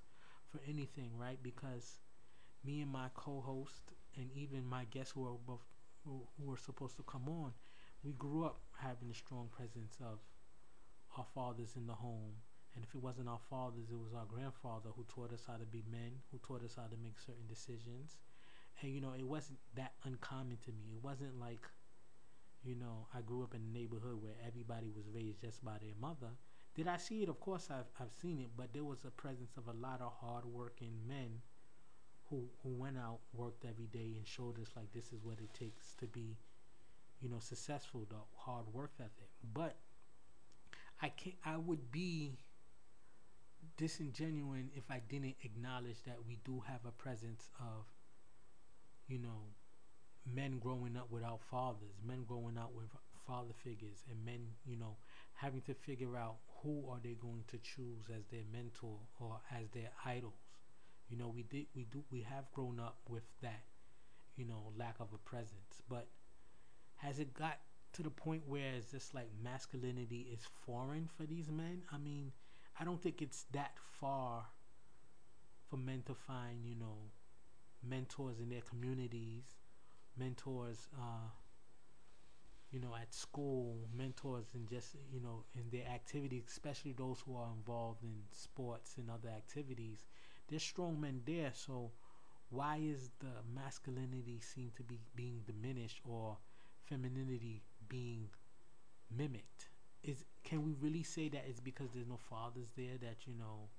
[0.52, 1.40] for anything, right?
[1.42, 2.00] Because
[2.64, 5.64] me and my co-host and even my guests who are both
[6.06, 7.54] who, who were supposed to come on,
[8.04, 10.20] we grew up having a strong presence of
[11.18, 12.34] our fathers in the home.
[12.76, 15.66] And if it wasn't our fathers, it was our grandfather who taught us how to
[15.66, 18.18] be men, who taught us how to make certain decisions.
[18.82, 20.94] And you know, it wasn't that uncommon to me.
[20.94, 21.62] It wasn't like
[22.64, 25.96] you know, I grew up in a neighborhood where everybody was raised just by their
[26.00, 26.32] mother.
[26.76, 27.30] Did I see it?
[27.30, 30.12] Of course, I've, I've seen it, but there was a presence of a lot of
[30.20, 31.42] hardworking men
[32.30, 35.54] who who went out, worked every day, and showed us like this is what it
[35.54, 36.38] takes to be,
[37.22, 38.08] you know, successful.
[38.10, 39.30] The hard work ethic.
[39.54, 39.76] But
[41.02, 41.36] I can't.
[41.46, 42.38] I would be
[43.78, 47.86] disingenuous if I didn't acknowledge that we do have a presence of,
[49.08, 49.54] you know,
[50.26, 52.88] men growing up without fathers, men growing up with
[53.28, 54.98] father figures, and men, you know,
[55.34, 59.70] having to figure out who are they going to choose as their mentor or as
[59.72, 60.34] their idols.
[61.10, 63.64] You know, we did, we do, we have grown up with that,
[64.36, 65.82] you know, lack of a presence.
[65.90, 66.08] But
[66.96, 67.60] has it got
[67.94, 71.84] to the point where it's just like masculinity is foreign for these men?
[71.92, 72.32] I mean,
[72.80, 74.46] I don't think it's that far
[75.70, 77.12] for men to find, you know,
[77.88, 79.44] mentors in their communities
[80.18, 81.30] mentors, uh,
[82.74, 87.38] you know, at school, mentors and just, you know, in their activities, especially those who
[87.38, 90.06] are involved in sports and other activities.
[90.50, 91.92] There's strong men there, so
[92.50, 96.38] why is the masculinity seem to be being diminished or
[96.86, 98.30] femininity being
[99.16, 99.70] mimicked?
[100.04, 103.70] Is can we really say that it's because there's no fathers there that you know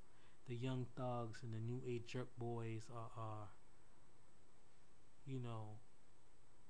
[0.48, 3.48] the young thugs and the new age jerk boys are, are
[5.26, 5.78] you know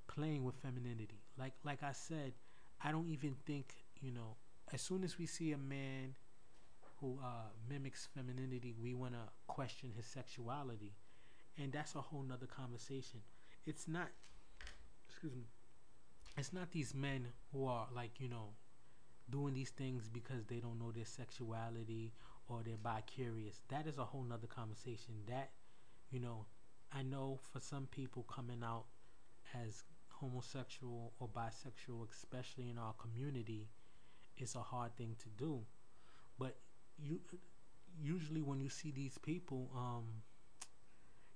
[0.07, 1.24] playing with femininity.
[1.39, 2.33] Like like I said,
[2.83, 4.37] I don't even think you know.
[4.73, 6.15] As soon as we see a man
[7.01, 10.93] who uh, mimics femininity, we want to question his sexuality,
[11.59, 13.21] and that's a whole nother conversation.
[13.67, 14.09] It's not.
[15.09, 15.47] Excuse me.
[16.37, 18.51] It's not these men who are like you know
[19.31, 22.13] doing these things because they don't know their sexuality
[22.49, 23.63] or they're bi-curious.
[23.69, 25.15] That is a whole nother conversation.
[25.29, 25.51] That,
[26.11, 26.47] you know,
[26.93, 28.85] I know for some people coming out
[29.55, 29.83] as
[30.21, 33.69] homosexual or bisexual, especially in our community,
[34.39, 35.61] is a hard thing to do.
[36.39, 36.57] But
[36.99, 37.21] you
[38.01, 40.05] usually when you see these people, um,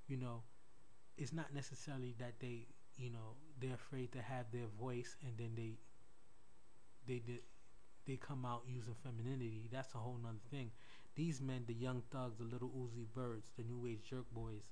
[0.06, 0.42] you know,
[1.16, 5.52] it's not necessarily that they, you know, they're afraid to have their voice and then
[5.56, 5.78] they
[7.06, 7.40] they did
[8.06, 9.68] they come out using femininity.
[9.70, 10.70] That's a whole nother thing.
[11.14, 14.62] These men, the young thugs, the Lil Uzi Verts, the new age jerk boys,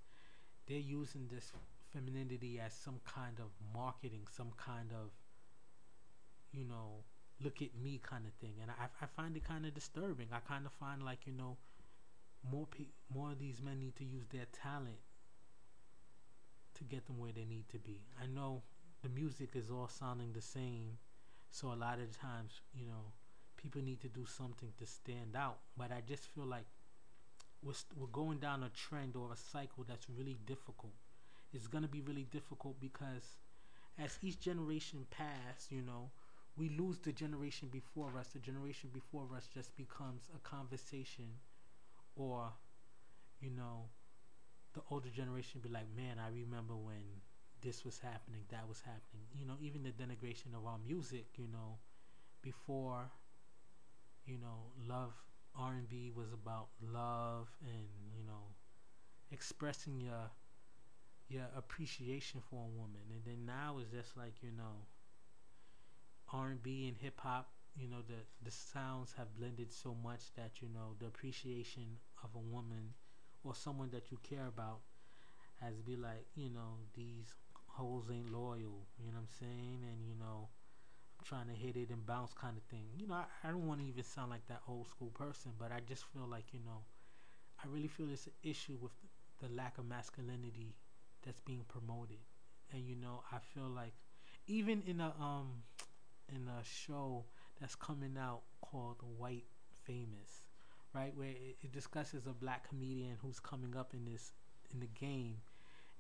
[0.67, 1.53] they're using this
[1.93, 5.11] femininity as some kind of marketing, some kind of,
[6.53, 7.05] you know,
[7.43, 8.55] look at me kind of thing.
[8.63, 10.29] And I, I find it kind of disturbing.
[10.33, 11.57] I kind of find like, you know,
[12.51, 14.99] more pe- more of these men need to use their talent
[16.75, 18.03] to get them where they need to be.
[18.23, 18.63] I know
[19.03, 20.99] the music is all sounding the same,
[21.51, 23.13] so a lot of times, you know,
[23.57, 25.59] people need to do something to stand out.
[25.77, 26.67] But I just feel like
[27.63, 30.93] we're, st- we're going down a trend or a cycle that's really difficult
[31.53, 33.37] it's going to be really difficult because
[33.99, 36.11] as each generation pass, you know,
[36.57, 38.29] we lose the generation before us.
[38.29, 41.27] The generation before us just becomes a conversation,
[42.17, 42.53] or,
[43.41, 43.91] you know,
[44.75, 47.23] the older generation be like, man, I remember when
[47.63, 49.27] this was happening, that was happening.
[49.35, 51.79] You know, even the denigration of our music, you know,
[52.43, 53.11] before,
[54.27, 55.13] you know, love
[55.59, 58.53] R&B was about love and, you know,
[59.31, 60.31] expressing your
[61.29, 63.03] your appreciation for a woman.
[63.13, 64.87] And then now it's just like, you know,
[66.33, 70.69] R&B and hip hop, you know, the the sounds have blended so much that, you
[70.69, 72.95] know, the appreciation of a woman
[73.45, 74.81] or someone that you care about
[75.61, 77.35] has be like, you know, these
[77.69, 79.81] hoes ain't loyal, you know what I'm saying?
[79.91, 80.49] And you know,
[81.19, 82.87] I'm trying to hit it and bounce kind of thing.
[82.99, 85.73] You know, I, I don't want to even sound like that old school person, but
[85.73, 86.85] I just feel like, you know,
[87.63, 90.75] I really feel it's an issue with the, the lack of masculinity
[91.27, 92.19] that's being promoted.
[92.73, 93.95] And you know, I feel like
[94.47, 95.65] even in a um
[96.35, 97.25] in a show
[97.61, 99.47] that's coming out called White
[99.85, 100.43] Famous,
[100.95, 101.13] right?
[101.17, 104.33] Where it, it discusses a black comedian who's coming up in this
[104.73, 105.37] in the game,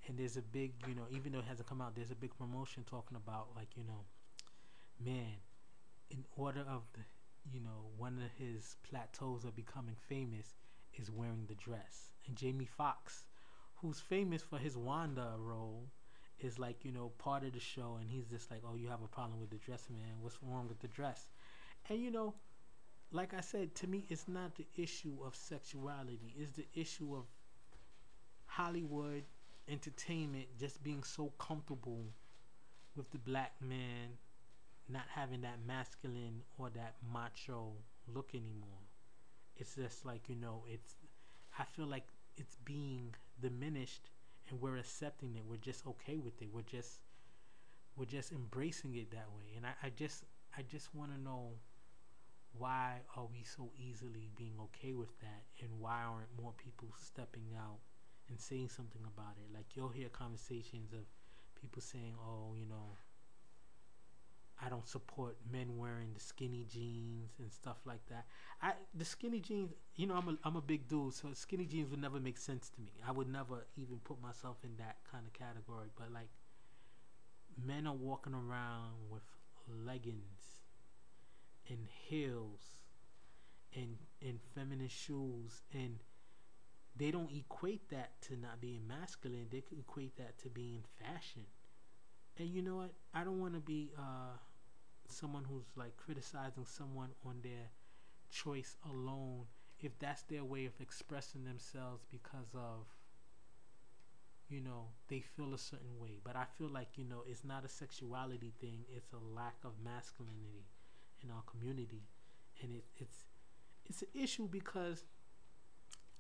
[0.09, 2.37] and there's a big, you know, even though it hasn't come out, there's a big
[2.37, 4.05] promotion talking about like, you know,
[5.05, 5.37] man,
[6.11, 7.01] in order of the,
[7.53, 10.55] you know, one of his plateaus of becoming famous
[10.95, 13.27] is wearing the dress, and Jamie Foxx,
[13.77, 15.87] who's famous for his Wanda role,
[16.41, 19.03] is like you know part of the show, and he's just like, oh, you have
[19.03, 20.17] a problem with the dress, man?
[20.21, 21.29] What's wrong with the dress?
[21.89, 22.35] And you know,
[23.12, 26.35] like I said, to me, it's not the issue of sexuality.
[26.39, 27.27] It's the issue of
[28.47, 29.25] Hollywood
[29.69, 32.05] entertainment just being so comfortable
[32.97, 34.19] with the black man
[34.89, 37.73] not having that masculine or that macho
[38.15, 38.83] look anymore.
[39.57, 40.97] It's just like, you know, it's
[41.59, 44.11] I feel like it's being diminished
[44.49, 45.42] and we're accepting it.
[45.49, 46.49] We're just okay with it.
[46.53, 47.01] We're just
[47.96, 49.55] we're just embracing it that way.
[49.57, 50.25] And I, I just
[50.57, 51.53] I just wanna know
[52.59, 57.49] why are we so easily being okay with that and why aren't more people stepping
[57.59, 57.79] out
[58.29, 61.05] and saying something about it like you'll hear conversations of
[61.61, 62.96] people saying oh you know
[64.64, 68.27] I don't support men wearing the skinny jeans and stuff like that.
[68.62, 71.90] I the skinny jeans, you know, I'm a I'm a big dude, so skinny jeans
[71.90, 72.92] would never make sense to me.
[73.07, 75.88] I would never even put myself in that kind of category.
[75.97, 76.29] But like,
[77.62, 79.23] men are walking around with
[79.69, 80.62] leggings
[81.69, 82.61] and heels
[83.75, 85.99] and and feminine shoes and
[86.97, 91.42] they don't equate that to not being masculine they equate that to being fashion
[92.38, 92.92] and you know what?
[93.14, 94.37] I don't want to be uh,
[95.09, 97.70] someone who's like criticizing someone on their
[98.31, 99.44] choice alone
[99.81, 102.87] if that's their way of expressing themselves because of
[104.49, 106.18] you know they feel a certain way.
[106.22, 109.72] But i feel like you know it's not a sexuality thing it's a lack of
[109.85, 110.66] masculinity
[111.22, 112.03] in our community,
[112.62, 113.25] and it, it's
[113.87, 115.05] it's an issue because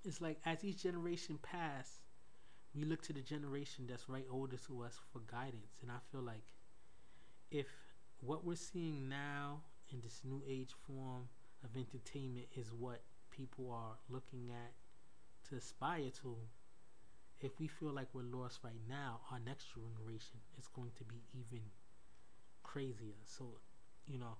[0.04, 2.00] it's like as each generation pass,
[2.76, 6.20] we look to the generation that's right older to us for guidance, and I feel
[6.20, 6.44] like
[7.50, 7.66] if
[8.20, 9.60] what we're seeing now
[9.92, 11.28] in this new age form
[11.64, 14.72] of entertainment is what people are looking at
[15.48, 16.36] to aspire to,
[17.40, 21.22] if we feel like we're lost right now, our next generation is going to be
[21.32, 21.62] even
[22.62, 23.14] crazier.
[23.24, 23.44] So,
[24.06, 24.36] you know,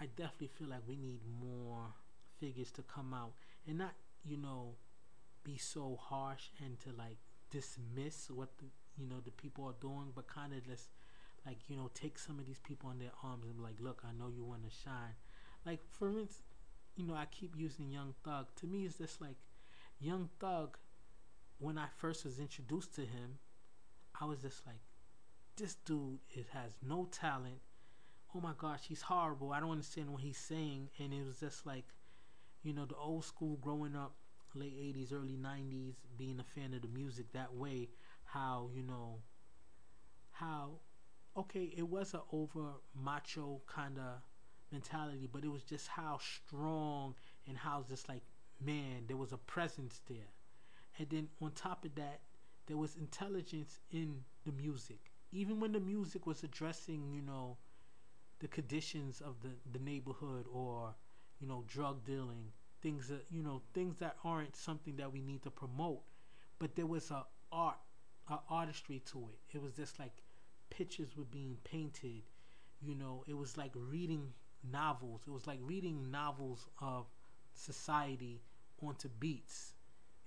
[0.00, 1.94] I definitely feel like we need more
[2.40, 3.32] figures to come out
[3.66, 3.94] and not,
[4.24, 4.74] you know,
[5.44, 7.18] be so harsh and to like
[7.50, 8.66] dismiss what the
[8.98, 10.88] you know the people are doing, but kind of just
[11.44, 14.02] like you know take some of these people on their arms and be like, look,
[14.04, 15.14] I know you want to shine.
[15.64, 16.42] Like for instance,
[16.96, 18.46] you know, I keep using Young Thug.
[18.56, 19.36] To me, it's just like
[20.00, 20.76] Young Thug.
[21.58, 23.38] When I first was introduced to him,
[24.20, 24.76] I was just like,
[25.56, 26.18] this dude
[26.52, 27.60] has no talent
[28.36, 29.52] oh my gosh, he's horrible.
[29.52, 30.90] I don't understand what he's saying.
[30.98, 31.84] And it was just like,
[32.62, 34.14] you know, the old school growing up,
[34.56, 37.88] late 80s, early 90s, being a fan of the music that way,
[38.24, 39.20] how, you know,
[40.32, 40.80] how,
[41.36, 44.20] okay, it was an over macho kind of
[44.72, 47.14] mentality, but it was just how strong
[47.46, 48.22] and how just like,
[48.64, 50.32] man, there was a presence there.
[50.98, 52.20] And then on top of that,
[52.66, 55.12] there was intelligence in the music.
[55.32, 57.58] Even when the music was addressing, you know,
[58.40, 60.94] the conditions of the, the neighborhood or
[61.40, 62.52] you know drug dealing
[62.82, 66.02] things that you know things that aren't something that we need to promote.
[66.58, 67.78] But there was a art
[68.28, 69.56] a artistry to it.
[69.56, 70.22] It was just like
[70.70, 72.22] pictures were being painted
[72.82, 73.24] you know.
[73.26, 74.32] It was like reading
[74.70, 75.22] novels.
[75.26, 77.06] It was like reading novels of
[77.54, 78.42] society
[78.82, 79.74] onto beats.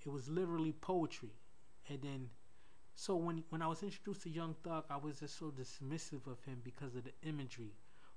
[0.04, 1.32] It was literally poetry.
[1.88, 2.30] And then
[2.94, 6.42] so when when I was introduced to Young Thug I was just so dismissive of
[6.44, 7.74] him because of the imagery.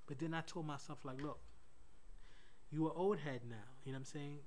[0.07, 1.39] But then I told myself, like, look,
[2.69, 3.72] you are old head now.
[3.83, 4.37] You know what I'm saying?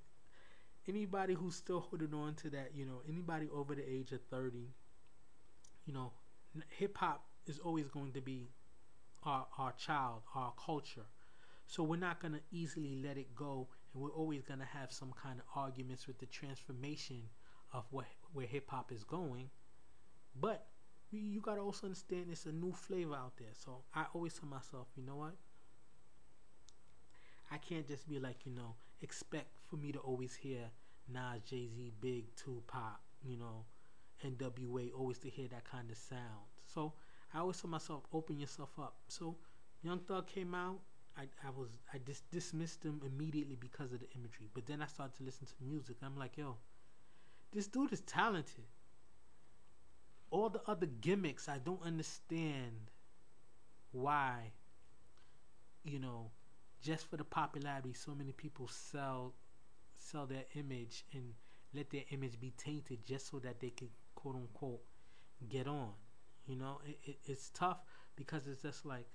[0.88, 4.68] Anybody who's still holding on to that, you know, anybody over the age of 30,
[5.84, 6.12] you know,
[6.68, 8.50] hip hop is always going to be
[9.24, 11.06] our, our child, our culture.
[11.66, 14.92] So we're not going to easily let it go, and we're always going to have
[14.92, 17.22] some kind of arguments with the transformation
[17.72, 19.50] of what where hip hop is going.
[20.40, 20.66] But
[21.10, 23.52] you got to also understand it's a new flavor out there.
[23.52, 25.34] So I always tell myself, you know what?
[27.50, 30.70] I can't just be like, you know, expect for me to always hear
[31.08, 33.64] Nas, Jay Z, Big, Tupac, you know,
[34.22, 36.46] NWA, always to hear that kind of sound.
[36.66, 36.94] So
[37.32, 38.96] I always tell myself, open yourself up.
[39.08, 39.36] So
[39.82, 40.80] Young Thug came out.
[41.16, 44.86] I, I was I dis- dismissed him immediately because of the imagery, but then I
[44.86, 45.96] started to listen to music.
[46.02, 46.56] I'm like, yo,
[47.52, 48.64] this dude is talented.
[50.30, 52.90] All the other gimmicks, I don't understand
[53.92, 54.52] why.
[55.84, 56.30] You know,
[56.86, 59.34] just for the popularity, so many people sell
[59.96, 61.32] sell their image and
[61.74, 64.80] let their image be tainted just so that they can quote unquote
[65.48, 65.90] get on.
[66.46, 67.78] You know, it, it, it's tough
[68.14, 69.06] because it's just like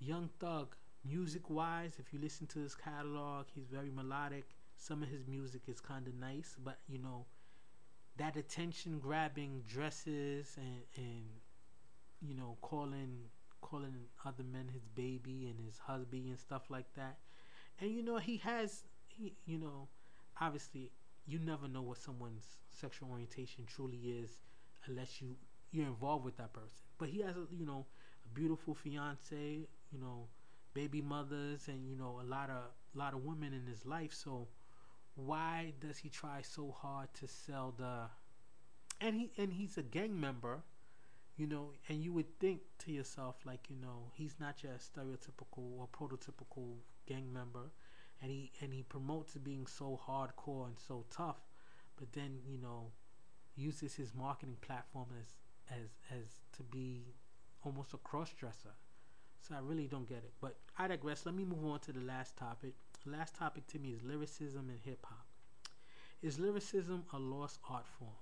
[0.00, 4.44] Young Thug, music wise, if you listen to his catalog, he's very melodic.
[4.76, 7.26] Some of his music is kind of nice, but you know,
[8.16, 11.24] that attention grabbing dresses and, and
[12.20, 13.18] you know, calling
[13.64, 13.94] calling
[14.24, 17.18] other men his baby and his husband and stuff like that.
[17.80, 19.88] And you know, he has he you know,
[20.40, 20.92] obviously
[21.26, 24.38] you never know what someone's sexual orientation truly is
[24.86, 25.36] unless you
[25.72, 26.84] you're involved with that person.
[26.98, 27.86] But he has a you know
[28.24, 30.28] a beautiful fiance, you know,
[30.74, 32.62] baby mothers, and you know a lot of
[32.94, 34.12] a lot of women in his life.
[34.14, 34.48] So
[35.16, 38.08] why does he try so hard to sell the?
[39.00, 40.62] And he and he's a gang member,
[41.36, 45.78] you know, and you would think to yourself like you know he's not just stereotypical
[45.78, 46.76] or prototypical
[47.06, 47.72] gang member,
[48.22, 51.40] and he and he promotes being so hardcore and so tough,
[51.96, 52.92] but then you know
[53.56, 55.26] uses his marketing platform as
[55.70, 56.26] as as
[56.56, 57.14] to be
[57.64, 58.74] almost a cross dresser.
[59.40, 60.32] So I really don't get it.
[60.40, 61.26] But I digress.
[61.26, 62.74] Let me move on to the last topic.
[63.04, 65.26] The last topic to me is lyricism and hip hop.
[66.22, 68.16] Is lyricism a lost art form?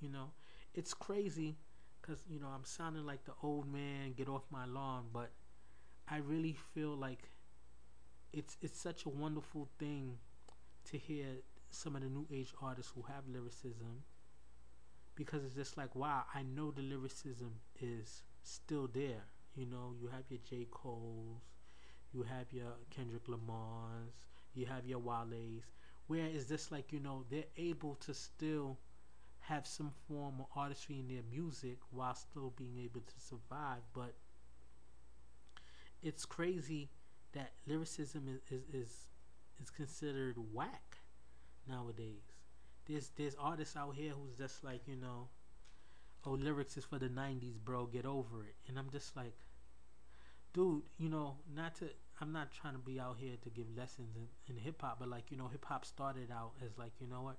[0.00, 0.32] You know,
[0.74, 1.56] it's crazy
[2.06, 4.12] because you know I'm sounding like the old man.
[4.16, 5.30] Get off my lawn, but
[6.08, 7.30] I really feel like
[8.32, 10.18] it's it's such a wonderful thing
[10.90, 11.26] to hear
[11.70, 14.02] some of the new age artists who have lyricism
[15.14, 20.08] because it's just like wow I know the lyricism is still there you know you
[20.08, 21.42] have your J Cole's
[22.12, 24.14] you have your Kendrick Lamar's
[24.54, 25.64] you have your Wale's
[26.06, 28.78] where it's just like you know they're able to still
[29.48, 34.14] have some form of artistry in their music while still being able to survive but
[36.02, 36.90] it's crazy
[37.32, 39.06] that lyricism is, is, is,
[39.60, 40.98] is considered whack
[41.68, 42.22] nowadays.
[42.86, 45.28] There's there's artists out here who's just like, you know,
[46.24, 48.54] oh lyrics is for the nineties, bro, get over it.
[48.68, 49.34] And I'm just like
[50.52, 51.90] dude, you know, not to
[52.20, 55.08] I'm not trying to be out here to give lessons in, in hip hop, but
[55.08, 57.36] like, you know, hip hop started out as like, you know what?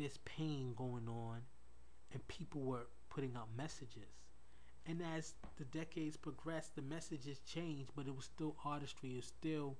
[0.00, 1.42] There's pain going on
[2.12, 4.20] and people were putting out messages
[4.86, 9.12] and as the decades progressed, the messages changed, but it was still artistry.
[9.12, 9.76] It was still,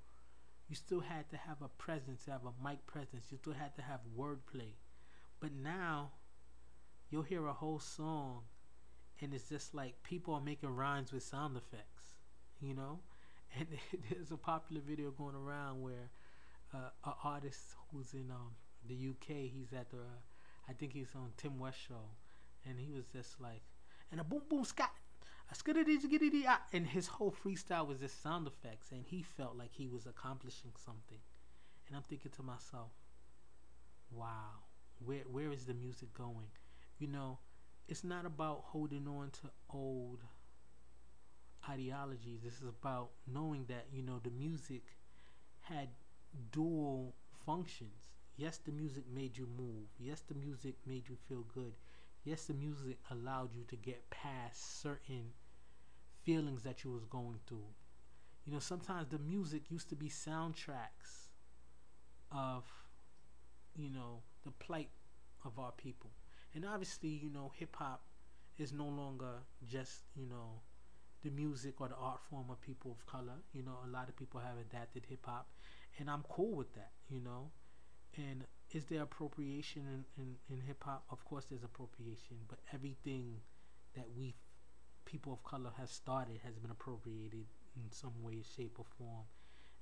[0.69, 3.27] you still had to have a presence, have a mic presence.
[3.31, 4.75] You still had to have wordplay.
[5.41, 6.13] But now,
[7.11, 8.43] you'll hear a whole song,
[9.21, 12.17] and it's just like people are making rhymes with sound effects,
[12.61, 13.01] you know.
[13.59, 13.67] And
[14.09, 16.09] there's a popular video going around where
[16.73, 18.53] uh, an artist who's in um,
[18.87, 20.21] the UK, he's at the, uh,
[20.69, 22.11] I think he's on Tim West show,
[22.65, 23.63] and he was just like
[24.11, 24.93] and a boom boom scat.
[25.51, 29.73] A skiddity skiddity, and his whole freestyle was just sound effects, and he felt like
[29.73, 31.19] he was accomplishing something.
[31.89, 32.91] And I'm thinking to myself,
[34.11, 34.65] wow,
[35.05, 36.51] where where is the music going?
[36.99, 37.39] You know,
[37.89, 40.21] it's not about holding on to old
[41.69, 42.41] ideologies.
[42.43, 44.83] This is about knowing that you know the music
[45.61, 45.89] had
[46.53, 47.15] dual
[47.47, 48.11] functions.
[48.41, 49.89] Yes, the music made you move.
[49.99, 51.75] Yes, the music made you feel good.
[52.25, 55.33] Yes the music allowed you to get past certain
[56.25, 57.71] feelings that you was going through.
[58.47, 61.29] You know sometimes the music used to be soundtracks
[62.33, 62.65] of
[63.77, 64.91] you know the plight
[65.45, 66.11] of our people.
[66.55, 68.03] And obviously you know hip hop
[68.59, 69.35] is no longer
[69.69, 70.61] just you know
[71.23, 73.39] the music or the art form of people of color.
[73.53, 75.49] You know a lot of people have adapted hip hop
[75.99, 77.51] and I'm cool with that you know
[78.17, 79.83] and is there appropriation
[80.17, 81.05] in, in, in hip hop?
[81.11, 83.37] Of course, there's appropriation, but everything
[83.97, 84.35] that we
[85.05, 87.47] people of color have started has been appropriated.
[87.77, 89.25] in some way, shape, or form,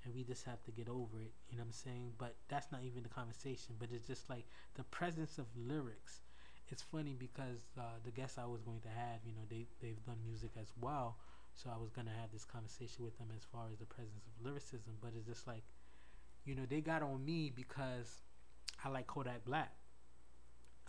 [0.05, 1.33] and we just have to get over it.
[1.51, 2.13] You know what I'm saying?
[2.19, 3.75] But that's not even the conversation.
[3.79, 6.21] But it's just like the presence of lyrics.
[6.69, 10.05] It's funny because uh, the guests I was going to have, you know, they they've
[10.05, 11.17] done music as well.
[11.55, 14.45] So I was gonna have this conversation with them as far as the presence of
[14.45, 14.95] lyricism.
[15.01, 15.65] But it's just like,
[16.49, 18.23] you know, they got on me because
[18.83, 19.71] I like Kodak Black.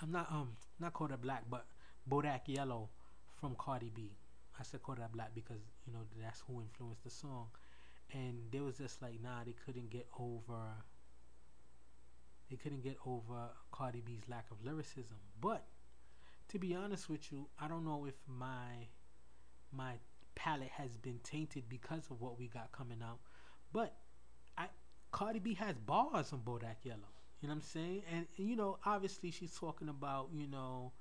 [0.02, 1.66] I'm not um not Kodak Black, but
[2.10, 2.88] Bodak Yellow
[3.42, 4.12] from Cardi B.
[4.58, 7.48] I said Kodak Black because you know that's who influenced the song,
[8.14, 10.62] and they was just like nah, they couldn't get over.
[12.50, 15.18] They couldn't get over Cardi B's lack of lyricism.
[15.42, 15.66] But
[16.48, 18.88] to be honest with you, I don't know if my
[19.74, 19.96] my
[20.36, 23.20] palette has been tainted because of what we got coming out.
[23.74, 23.98] But
[25.12, 27.00] Cardi B has bars on Bodak Yellow.
[27.42, 28.04] You know what I'm saying?
[28.12, 30.92] And, and you know, obviously she's talking about, you know,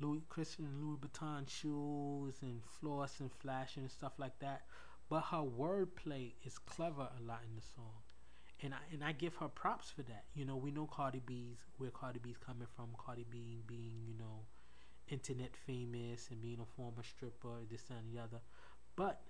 [0.00, 4.62] Louis Christian Louis Vuitton shoes and floss and flash and stuff like that.
[5.08, 8.02] But her wordplay is clever a lot in the song.
[8.62, 10.24] And I and I give her props for that.
[10.34, 14.14] You know, we know Cardi B's where Cardi B's coming from, Cardi B being, you
[14.18, 14.46] know,
[15.08, 18.40] internet famous and being a former stripper, this and the other.
[18.96, 19.20] But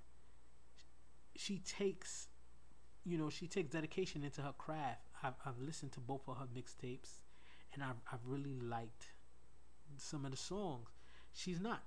[1.34, 2.28] she takes
[3.06, 5.08] you know, she takes dedication into her craft.
[5.22, 7.20] I've, I've listened to both of her mixtapes
[7.72, 9.12] and I've, I've really liked
[9.96, 10.88] some of the songs.
[11.32, 11.82] She's not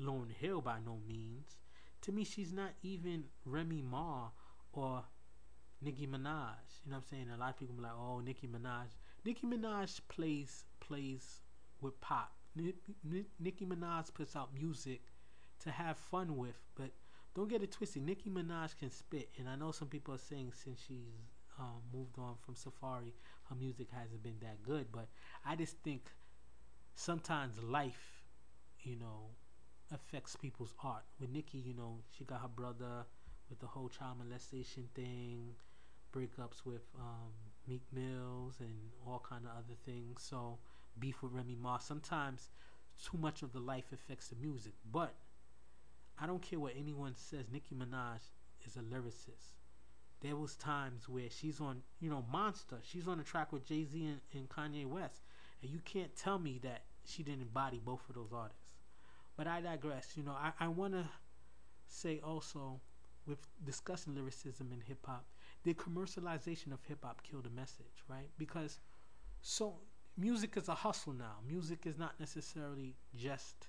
[0.00, 1.56] Lauryn Hill by no means.
[2.02, 4.28] To me, she's not even Remy Ma
[4.72, 5.04] or
[5.80, 6.54] Nicki Minaj.
[6.84, 7.26] You know what I'm saying?
[7.34, 8.88] A lot of people be like, "Oh, Nicki Minaj."
[9.24, 11.40] Nicki Minaj plays plays
[11.80, 12.32] with pop.
[12.54, 15.02] Nicki Minaj puts out music
[15.60, 16.90] to have fun with, but
[17.38, 18.04] don't get it twisted.
[18.04, 21.14] Nicki Minaj can spit, and I know some people are saying since she's
[21.56, 23.12] um, moved on from Safaree,
[23.48, 24.86] her music hasn't been that good.
[24.90, 25.06] But
[25.46, 26.10] I just think
[26.96, 28.24] sometimes life,
[28.82, 29.30] you know,
[29.94, 31.04] affects people's art.
[31.20, 33.06] With Nicki, you know, she got her brother
[33.48, 35.50] with the whole child molestation thing,
[36.12, 37.30] breakups with um,
[37.68, 38.74] Meek Mills, and
[39.06, 40.26] all kind of other things.
[40.28, 40.58] So
[40.98, 41.78] beef with Remy Ma.
[41.78, 42.50] Sometimes
[43.00, 45.14] too much of the life affects the music, but
[46.20, 47.46] I don't care what anyone says.
[47.52, 48.20] Nicki Minaj
[48.66, 49.54] is a lyricist.
[50.20, 52.78] There was times where she's on, you know, Monster.
[52.82, 55.22] She's on a track with Jay Z and, and Kanye West,
[55.62, 58.72] and you can't tell me that she didn't embody both of those artists.
[59.36, 60.14] But I digress.
[60.16, 61.04] You know, I, I want to
[61.86, 62.80] say also,
[63.26, 65.24] with discussing lyricism in hip hop,
[65.62, 68.30] the commercialization of hip hop killed the message, right?
[68.38, 68.80] Because
[69.40, 69.76] so
[70.16, 71.36] music is a hustle now.
[71.46, 73.68] Music is not necessarily just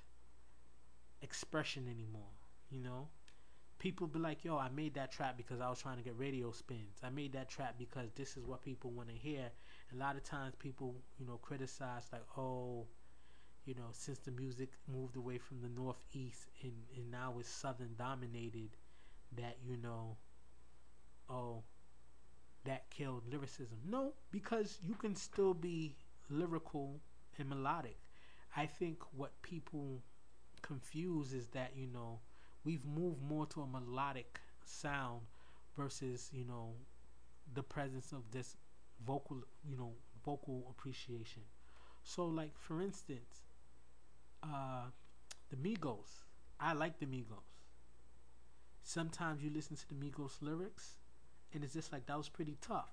[1.21, 2.38] expression anymore.
[2.71, 3.07] You know,
[3.79, 6.51] people be like, "Yo, I made that trap because I was trying to get radio
[6.51, 6.99] spins.
[7.03, 9.51] I made that trap because this is what people want to hear."
[9.93, 12.87] A lot of times, people, you know, criticize like, "Oh,
[13.65, 17.95] you know, since the music moved away from the northeast and and now it's southern
[17.97, 18.71] dominated,
[19.33, 20.17] that you know,
[21.29, 21.63] oh,
[22.65, 25.95] that killed lyricism." No, because you can still be
[26.29, 27.01] lyrical
[27.37, 27.97] and melodic.
[28.55, 30.01] I think what people
[30.61, 32.19] confuse is that you know
[32.65, 35.21] we've moved more to a melodic sound
[35.77, 36.73] versus you know
[37.53, 38.57] the presence of this
[39.05, 39.93] vocal you know
[40.25, 41.43] vocal appreciation.
[42.03, 43.43] So like for instance
[44.43, 44.85] uh
[45.49, 46.25] the migos.
[46.59, 47.43] I like the migos.
[48.83, 50.97] Sometimes you listen to the migos lyrics
[51.53, 52.91] and it's just like that was pretty tough.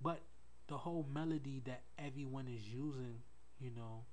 [0.00, 0.20] But
[0.68, 3.22] the whole melody that everyone is using
[3.58, 4.04] you know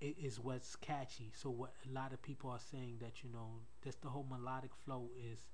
[0.00, 1.32] is what's catchy.
[1.34, 4.70] So what a lot of people are saying that you know, that's the whole melodic
[4.84, 5.46] flow is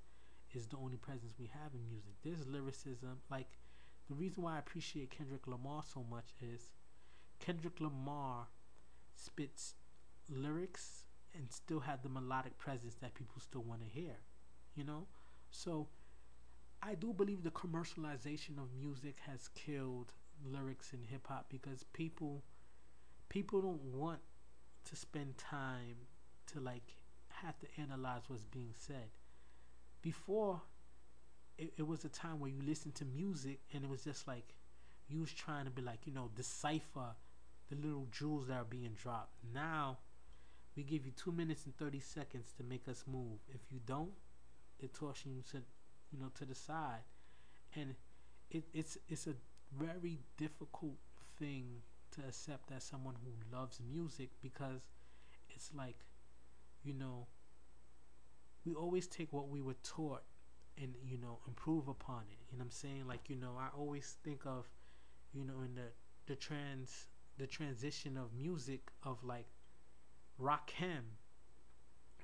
[0.53, 2.13] is the only presence we have in music.
[2.23, 3.19] There's lyricism.
[3.29, 3.47] Like
[4.07, 6.71] the reason why I appreciate Kendrick Lamar so much is
[7.39, 8.47] Kendrick Lamar
[9.15, 9.75] spits
[10.29, 14.15] lyrics and still have the melodic presence that people still want to hear.
[14.75, 15.07] You know,
[15.51, 15.87] so
[16.81, 20.13] I do believe the commercialization of music has killed
[20.45, 22.43] lyrics in hip hop because people
[23.29, 24.19] people don't want
[24.85, 26.07] to spend time
[26.53, 26.93] to like
[27.29, 29.09] have to analyze what's being said.
[30.01, 30.61] Before,
[31.57, 34.55] it, it was a time where you listened to music and it was just like
[35.07, 37.15] you was trying to be like you know decipher
[37.69, 39.35] the little jewels that are being dropped.
[39.53, 39.99] Now,
[40.75, 43.39] we give you two minutes and thirty seconds to make us move.
[43.49, 44.11] If you don't,
[44.79, 45.57] they're tossing you to
[46.11, 47.03] you know to the side,
[47.75, 47.95] and
[48.51, 49.35] it, it's it's a
[49.77, 50.97] very difficult
[51.37, 51.81] thing
[52.13, 54.81] to accept as someone who loves music because
[55.49, 55.97] it's like,
[56.83, 57.27] you know,
[58.65, 60.23] we always take what we were taught
[60.81, 62.37] and, you know, improve upon it.
[62.51, 63.05] You know I'm saying?
[63.07, 64.67] Like, you know, I always think of,
[65.33, 65.91] you know, in the
[66.25, 67.07] the trans
[67.37, 69.47] the transition of music of like
[70.39, 71.17] Rakim,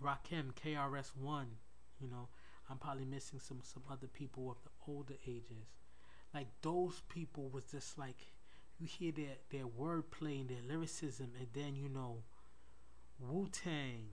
[0.02, 1.48] Rakim KRS One,
[2.00, 2.30] you know.
[2.70, 5.74] I'm probably missing some some other people of the older ages.
[6.34, 8.20] Like those people was just like
[8.80, 12.24] you hear their their wordplay and their lyricism, and then you know
[13.20, 14.08] Wu Tang,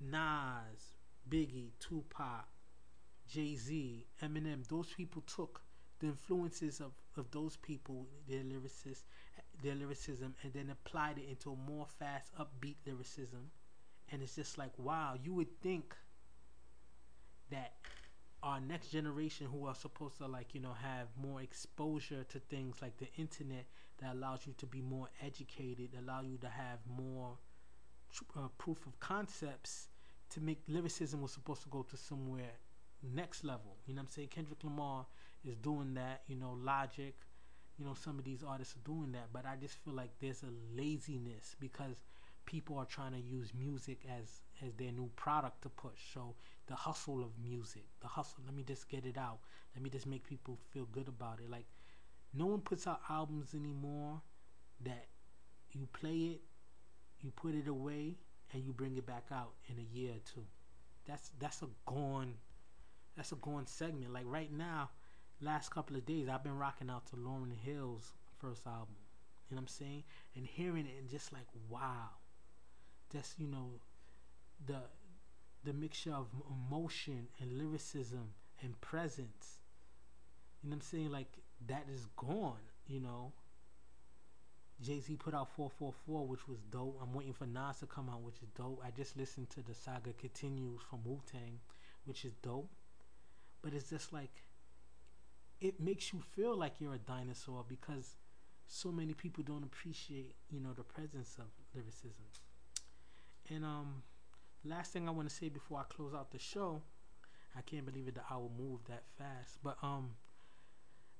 [0.00, 0.94] Nas,
[1.28, 2.46] Biggie, Tupac,
[3.28, 4.66] Jay Z, Eminem.
[4.66, 5.62] Those people took
[6.00, 9.04] the influences of, of those people, their lyricists,
[9.62, 13.50] their lyricism, and then applied it into a more fast, upbeat lyricism.
[14.10, 15.96] And it's just like, wow, you would think
[17.50, 17.72] that
[18.46, 22.76] our next generation who are supposed to like you know have more exposure to things
[22.80, 23.66] like the internet
[23.98, 27.36] that allows you to be more educated allow you to have more
[28.36, 29.88] uh, proof of concepts
[30.30, 32.52] to make lyricism was supposed to go to somewhere
[33.14, 33.76] next level.
[33.86, 34.28] You know i'm saying?
[34.28, 35.06] Kendrick lamar
[35.44, 37.14] is doing that you know logic
[37.78, 40.42] you know some of these artists are doing that but i just feel like there's
[40.42, 42.00] a laziness because
[42.46, 46.00] people are trying to use music as as their new product to push.
[46.14, 46.34] So
[46.66, 48.42] the hustle of music, the hustle.
[48.44, 49.38] Let me just get it out.
[49.74, 51.50] Let me just make people feel good about it.
[51.50, 51.66] Like
[52.32, 54.22] no one puts out albums anymore
[54.84, 55.06] that
[55.72, 56.40] you play it,
[57.20, 58.16] you put it away,
[58.52, 60.44] and you bring it back out in a year or two.
[61.06, 62.34] That's that's a gone
[63.16, 64.12] that's a gone segment.
[64.12, 64.90] Like right now,
[65.40, 68.96] last couple of days I've been rocking out to Lauryn Hill's first album.
[69.48, 70.04] You know what I'm saying?
[70.34, 72.10] And hearing it and just like wow.
[73.12, 73.70] That's you know
[74.66, 74.80] the
[75.64, 79.60] the mixture of emotion and lyricism and presence.
[80.62, 81.10] You know I'm saying?
[81.10, 83.32] Like that is gone, you know.
[84.80, 87.00] Jay Z put out 444, which was dope.
[87.02, 88.82] I'm waiting for Nas to come out, which is dope.
[88.84, 91.60] I just listened to the saga continues from Wu Tang,
[92.04, 92.70] which is dope.
[93.62, 94.42] But it's just like,
[95.60, 98.16] it makes you feel like you're a dinosaur because
[98.68, 102.26] so many people don't appreciate, you know, the presence of lyricism.
[103.50, 104.02] And um,
[104.64, 106.82] last thing I want to say before I close out the show,
[107.56, 109.58] I can't believe it the hour moved that fast.
[109.62, 110.10] But um,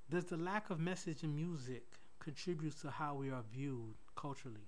[0.09, 1.83] does the lack of message in music
[2.19, 4.67] contribute to how we are viewed culturally?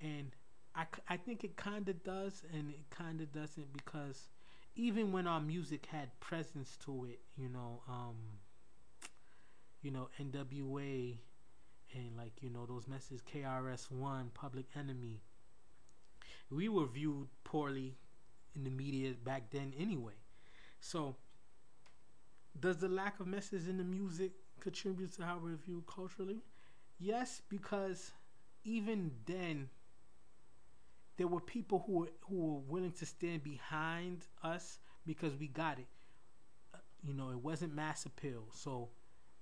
[0.00, 0.34] And
[0.74, 4.28] I, I think it kind of does, and it kind of doesn't because
[4.74, 8.16] even when our music had presence to it, you know, um,
[9.82, 11.16] you know, NWA
[11.94, 15.22] and like you know those messages KRS One, Public Enemy,
[16.50, 17.96] we were viewed poorly
[18.54, 20.14] in the media back then anyway.
[20.80, 21.16] So,
[22.58, 26.42] does the lack of message in the music contribute to how we're viewed culturally?
[26.98, 28.12] Yes, because
[28.64, 29.68] even then,
[31.16, 35.78] there were people who were, who were willing to stand behind us because we got
[35.78, 35.86] it.
[36.74, 38.44] Uh, you know, it wasn't mass appeal.
[38.52, 38.90] So,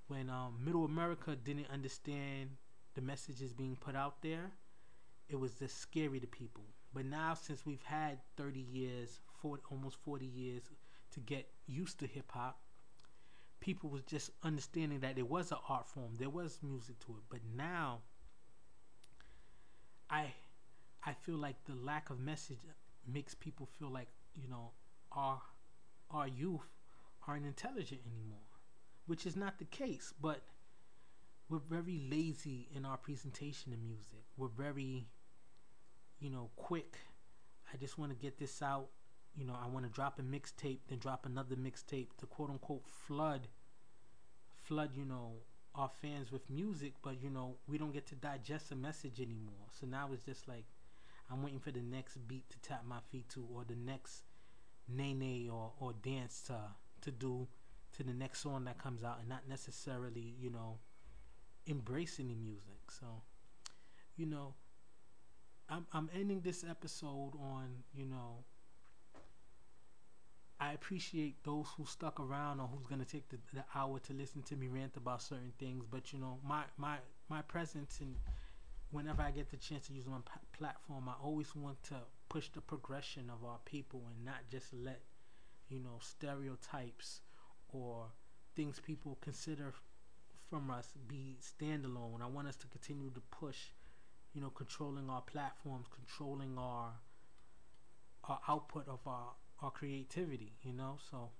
[0.08, 2.50] when um, Middle America didn't understand
[2.94, 4.52] the messages being put out there,
[5.28, 6.64] it was just scary to people.
[6.94, 10.62] But now, since we've had 30 years, 40, almost 40 years
[11.10, 12.60] to get used to hip hop,
[13.58, 16.12] people was just understanding that it was an art form.
[16.18, 17.24] There was music to it.
[17.28, 18.02] But now,
[20.08, 20.32] I,
[21.04, 22.60] I feel like the lack of message
[23.12, 24.70] makes people feel like you know
[25.12, 25.40] our,
[26.10, 26.68] our youth
[27.26, 28.46] aren't intelligent anymore,
[29.06, 30.14] which is not the case.
[30.20, 30.42] But
[31.48, 34.24] we're very lazy in our presentation of music.
[34.36, 35.08] We're very
[36.24, 36.96] you know, quick.
[37.72, 38.88] I just want to get this out.
[39.36, 42.86] You know, I want to drop a mixtape, then drop another mixtape to quote unquote
[42.88, 43.48] flood,
[44.62, 45.32] flood, you know,
[45.74, 49.66] our fans with music, but you know, we don't get to digest a message anymore.
[49.78, 50.64] So now it's just like
[51.30, 54.22] I'm waiting for the next beat to tap my feet to, or the next
[54.88, 56.56] nay or or dance to
[57.02, 57.48] to do
[57.96, 60.78] to the next song that comes out, and not necessarily, you know,
[61.68, 62.90] embracing the music.
[62.90, 63.22] So,
[64.16, 64.54] you know,
[65.68, 68.44] I'm I'm ending this episode on you know.
[70.60, 74.42] I appreciate those who stuck around or who's gonna take the, the hour to listen
[74.44, 75.84] to me rant about certain things.
[75.90, 76.98] But you know, my my
[77.28, 78.16] my presence and
[78.90, 81.96] whenever I get the chance to use my p- platform, I always want to
[82.28, 85.00] push the progression of our people and not just let
[85.68, 87.20] you know stereotypes
[87.72, 88.06] or
[88.54, 89.72] things people consider
[90.50, 92.22] from us be standalone.
[92.22, 93.72] I want us to continue to push
[94.34, 96.92] you know, controlling our platforms, controlling our
[98.24, 99.32] our output of our
[99.62, 100.98] our creativity, you know.
[101.10, 101.30] So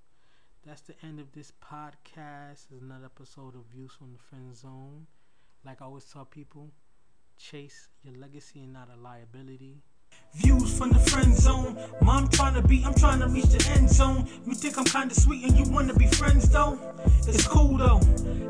[0.66, 2.72] that's the end of this podcast.
[2.72, 5.07] Is another episode of Views from the Friend Zone.
[5.64, 6.70] Like I always tell people,
[7.38, 9.82] chase your legacy and not a liability.
[10.35, 11.76] Views from the friend zone.
[12.03, 14.26] Mom trying to be, I'm trying to reach the end zone.
[14.45, 16.78] You think I'm kinda sweet and you wanna be friends though?
[17.28, 18.01] It's cool though.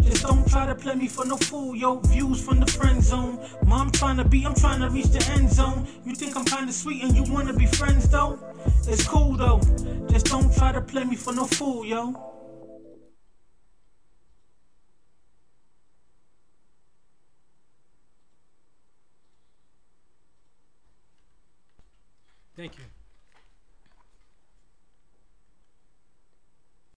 [0.01, 2.01] Just don't try to play me for no fool, yo.
[2.01, 3.39] Views from the friend zone.
[3.67, 5.87] Mom trying to be, I'm trying to reach the end zone.
[6.07, 8.39] You think I'm kinda sweet and you wanna be friends though?
[8.89, 9.61] It's cool though.
[10.09, 12.34] Just don't try to play me for no fool, yo.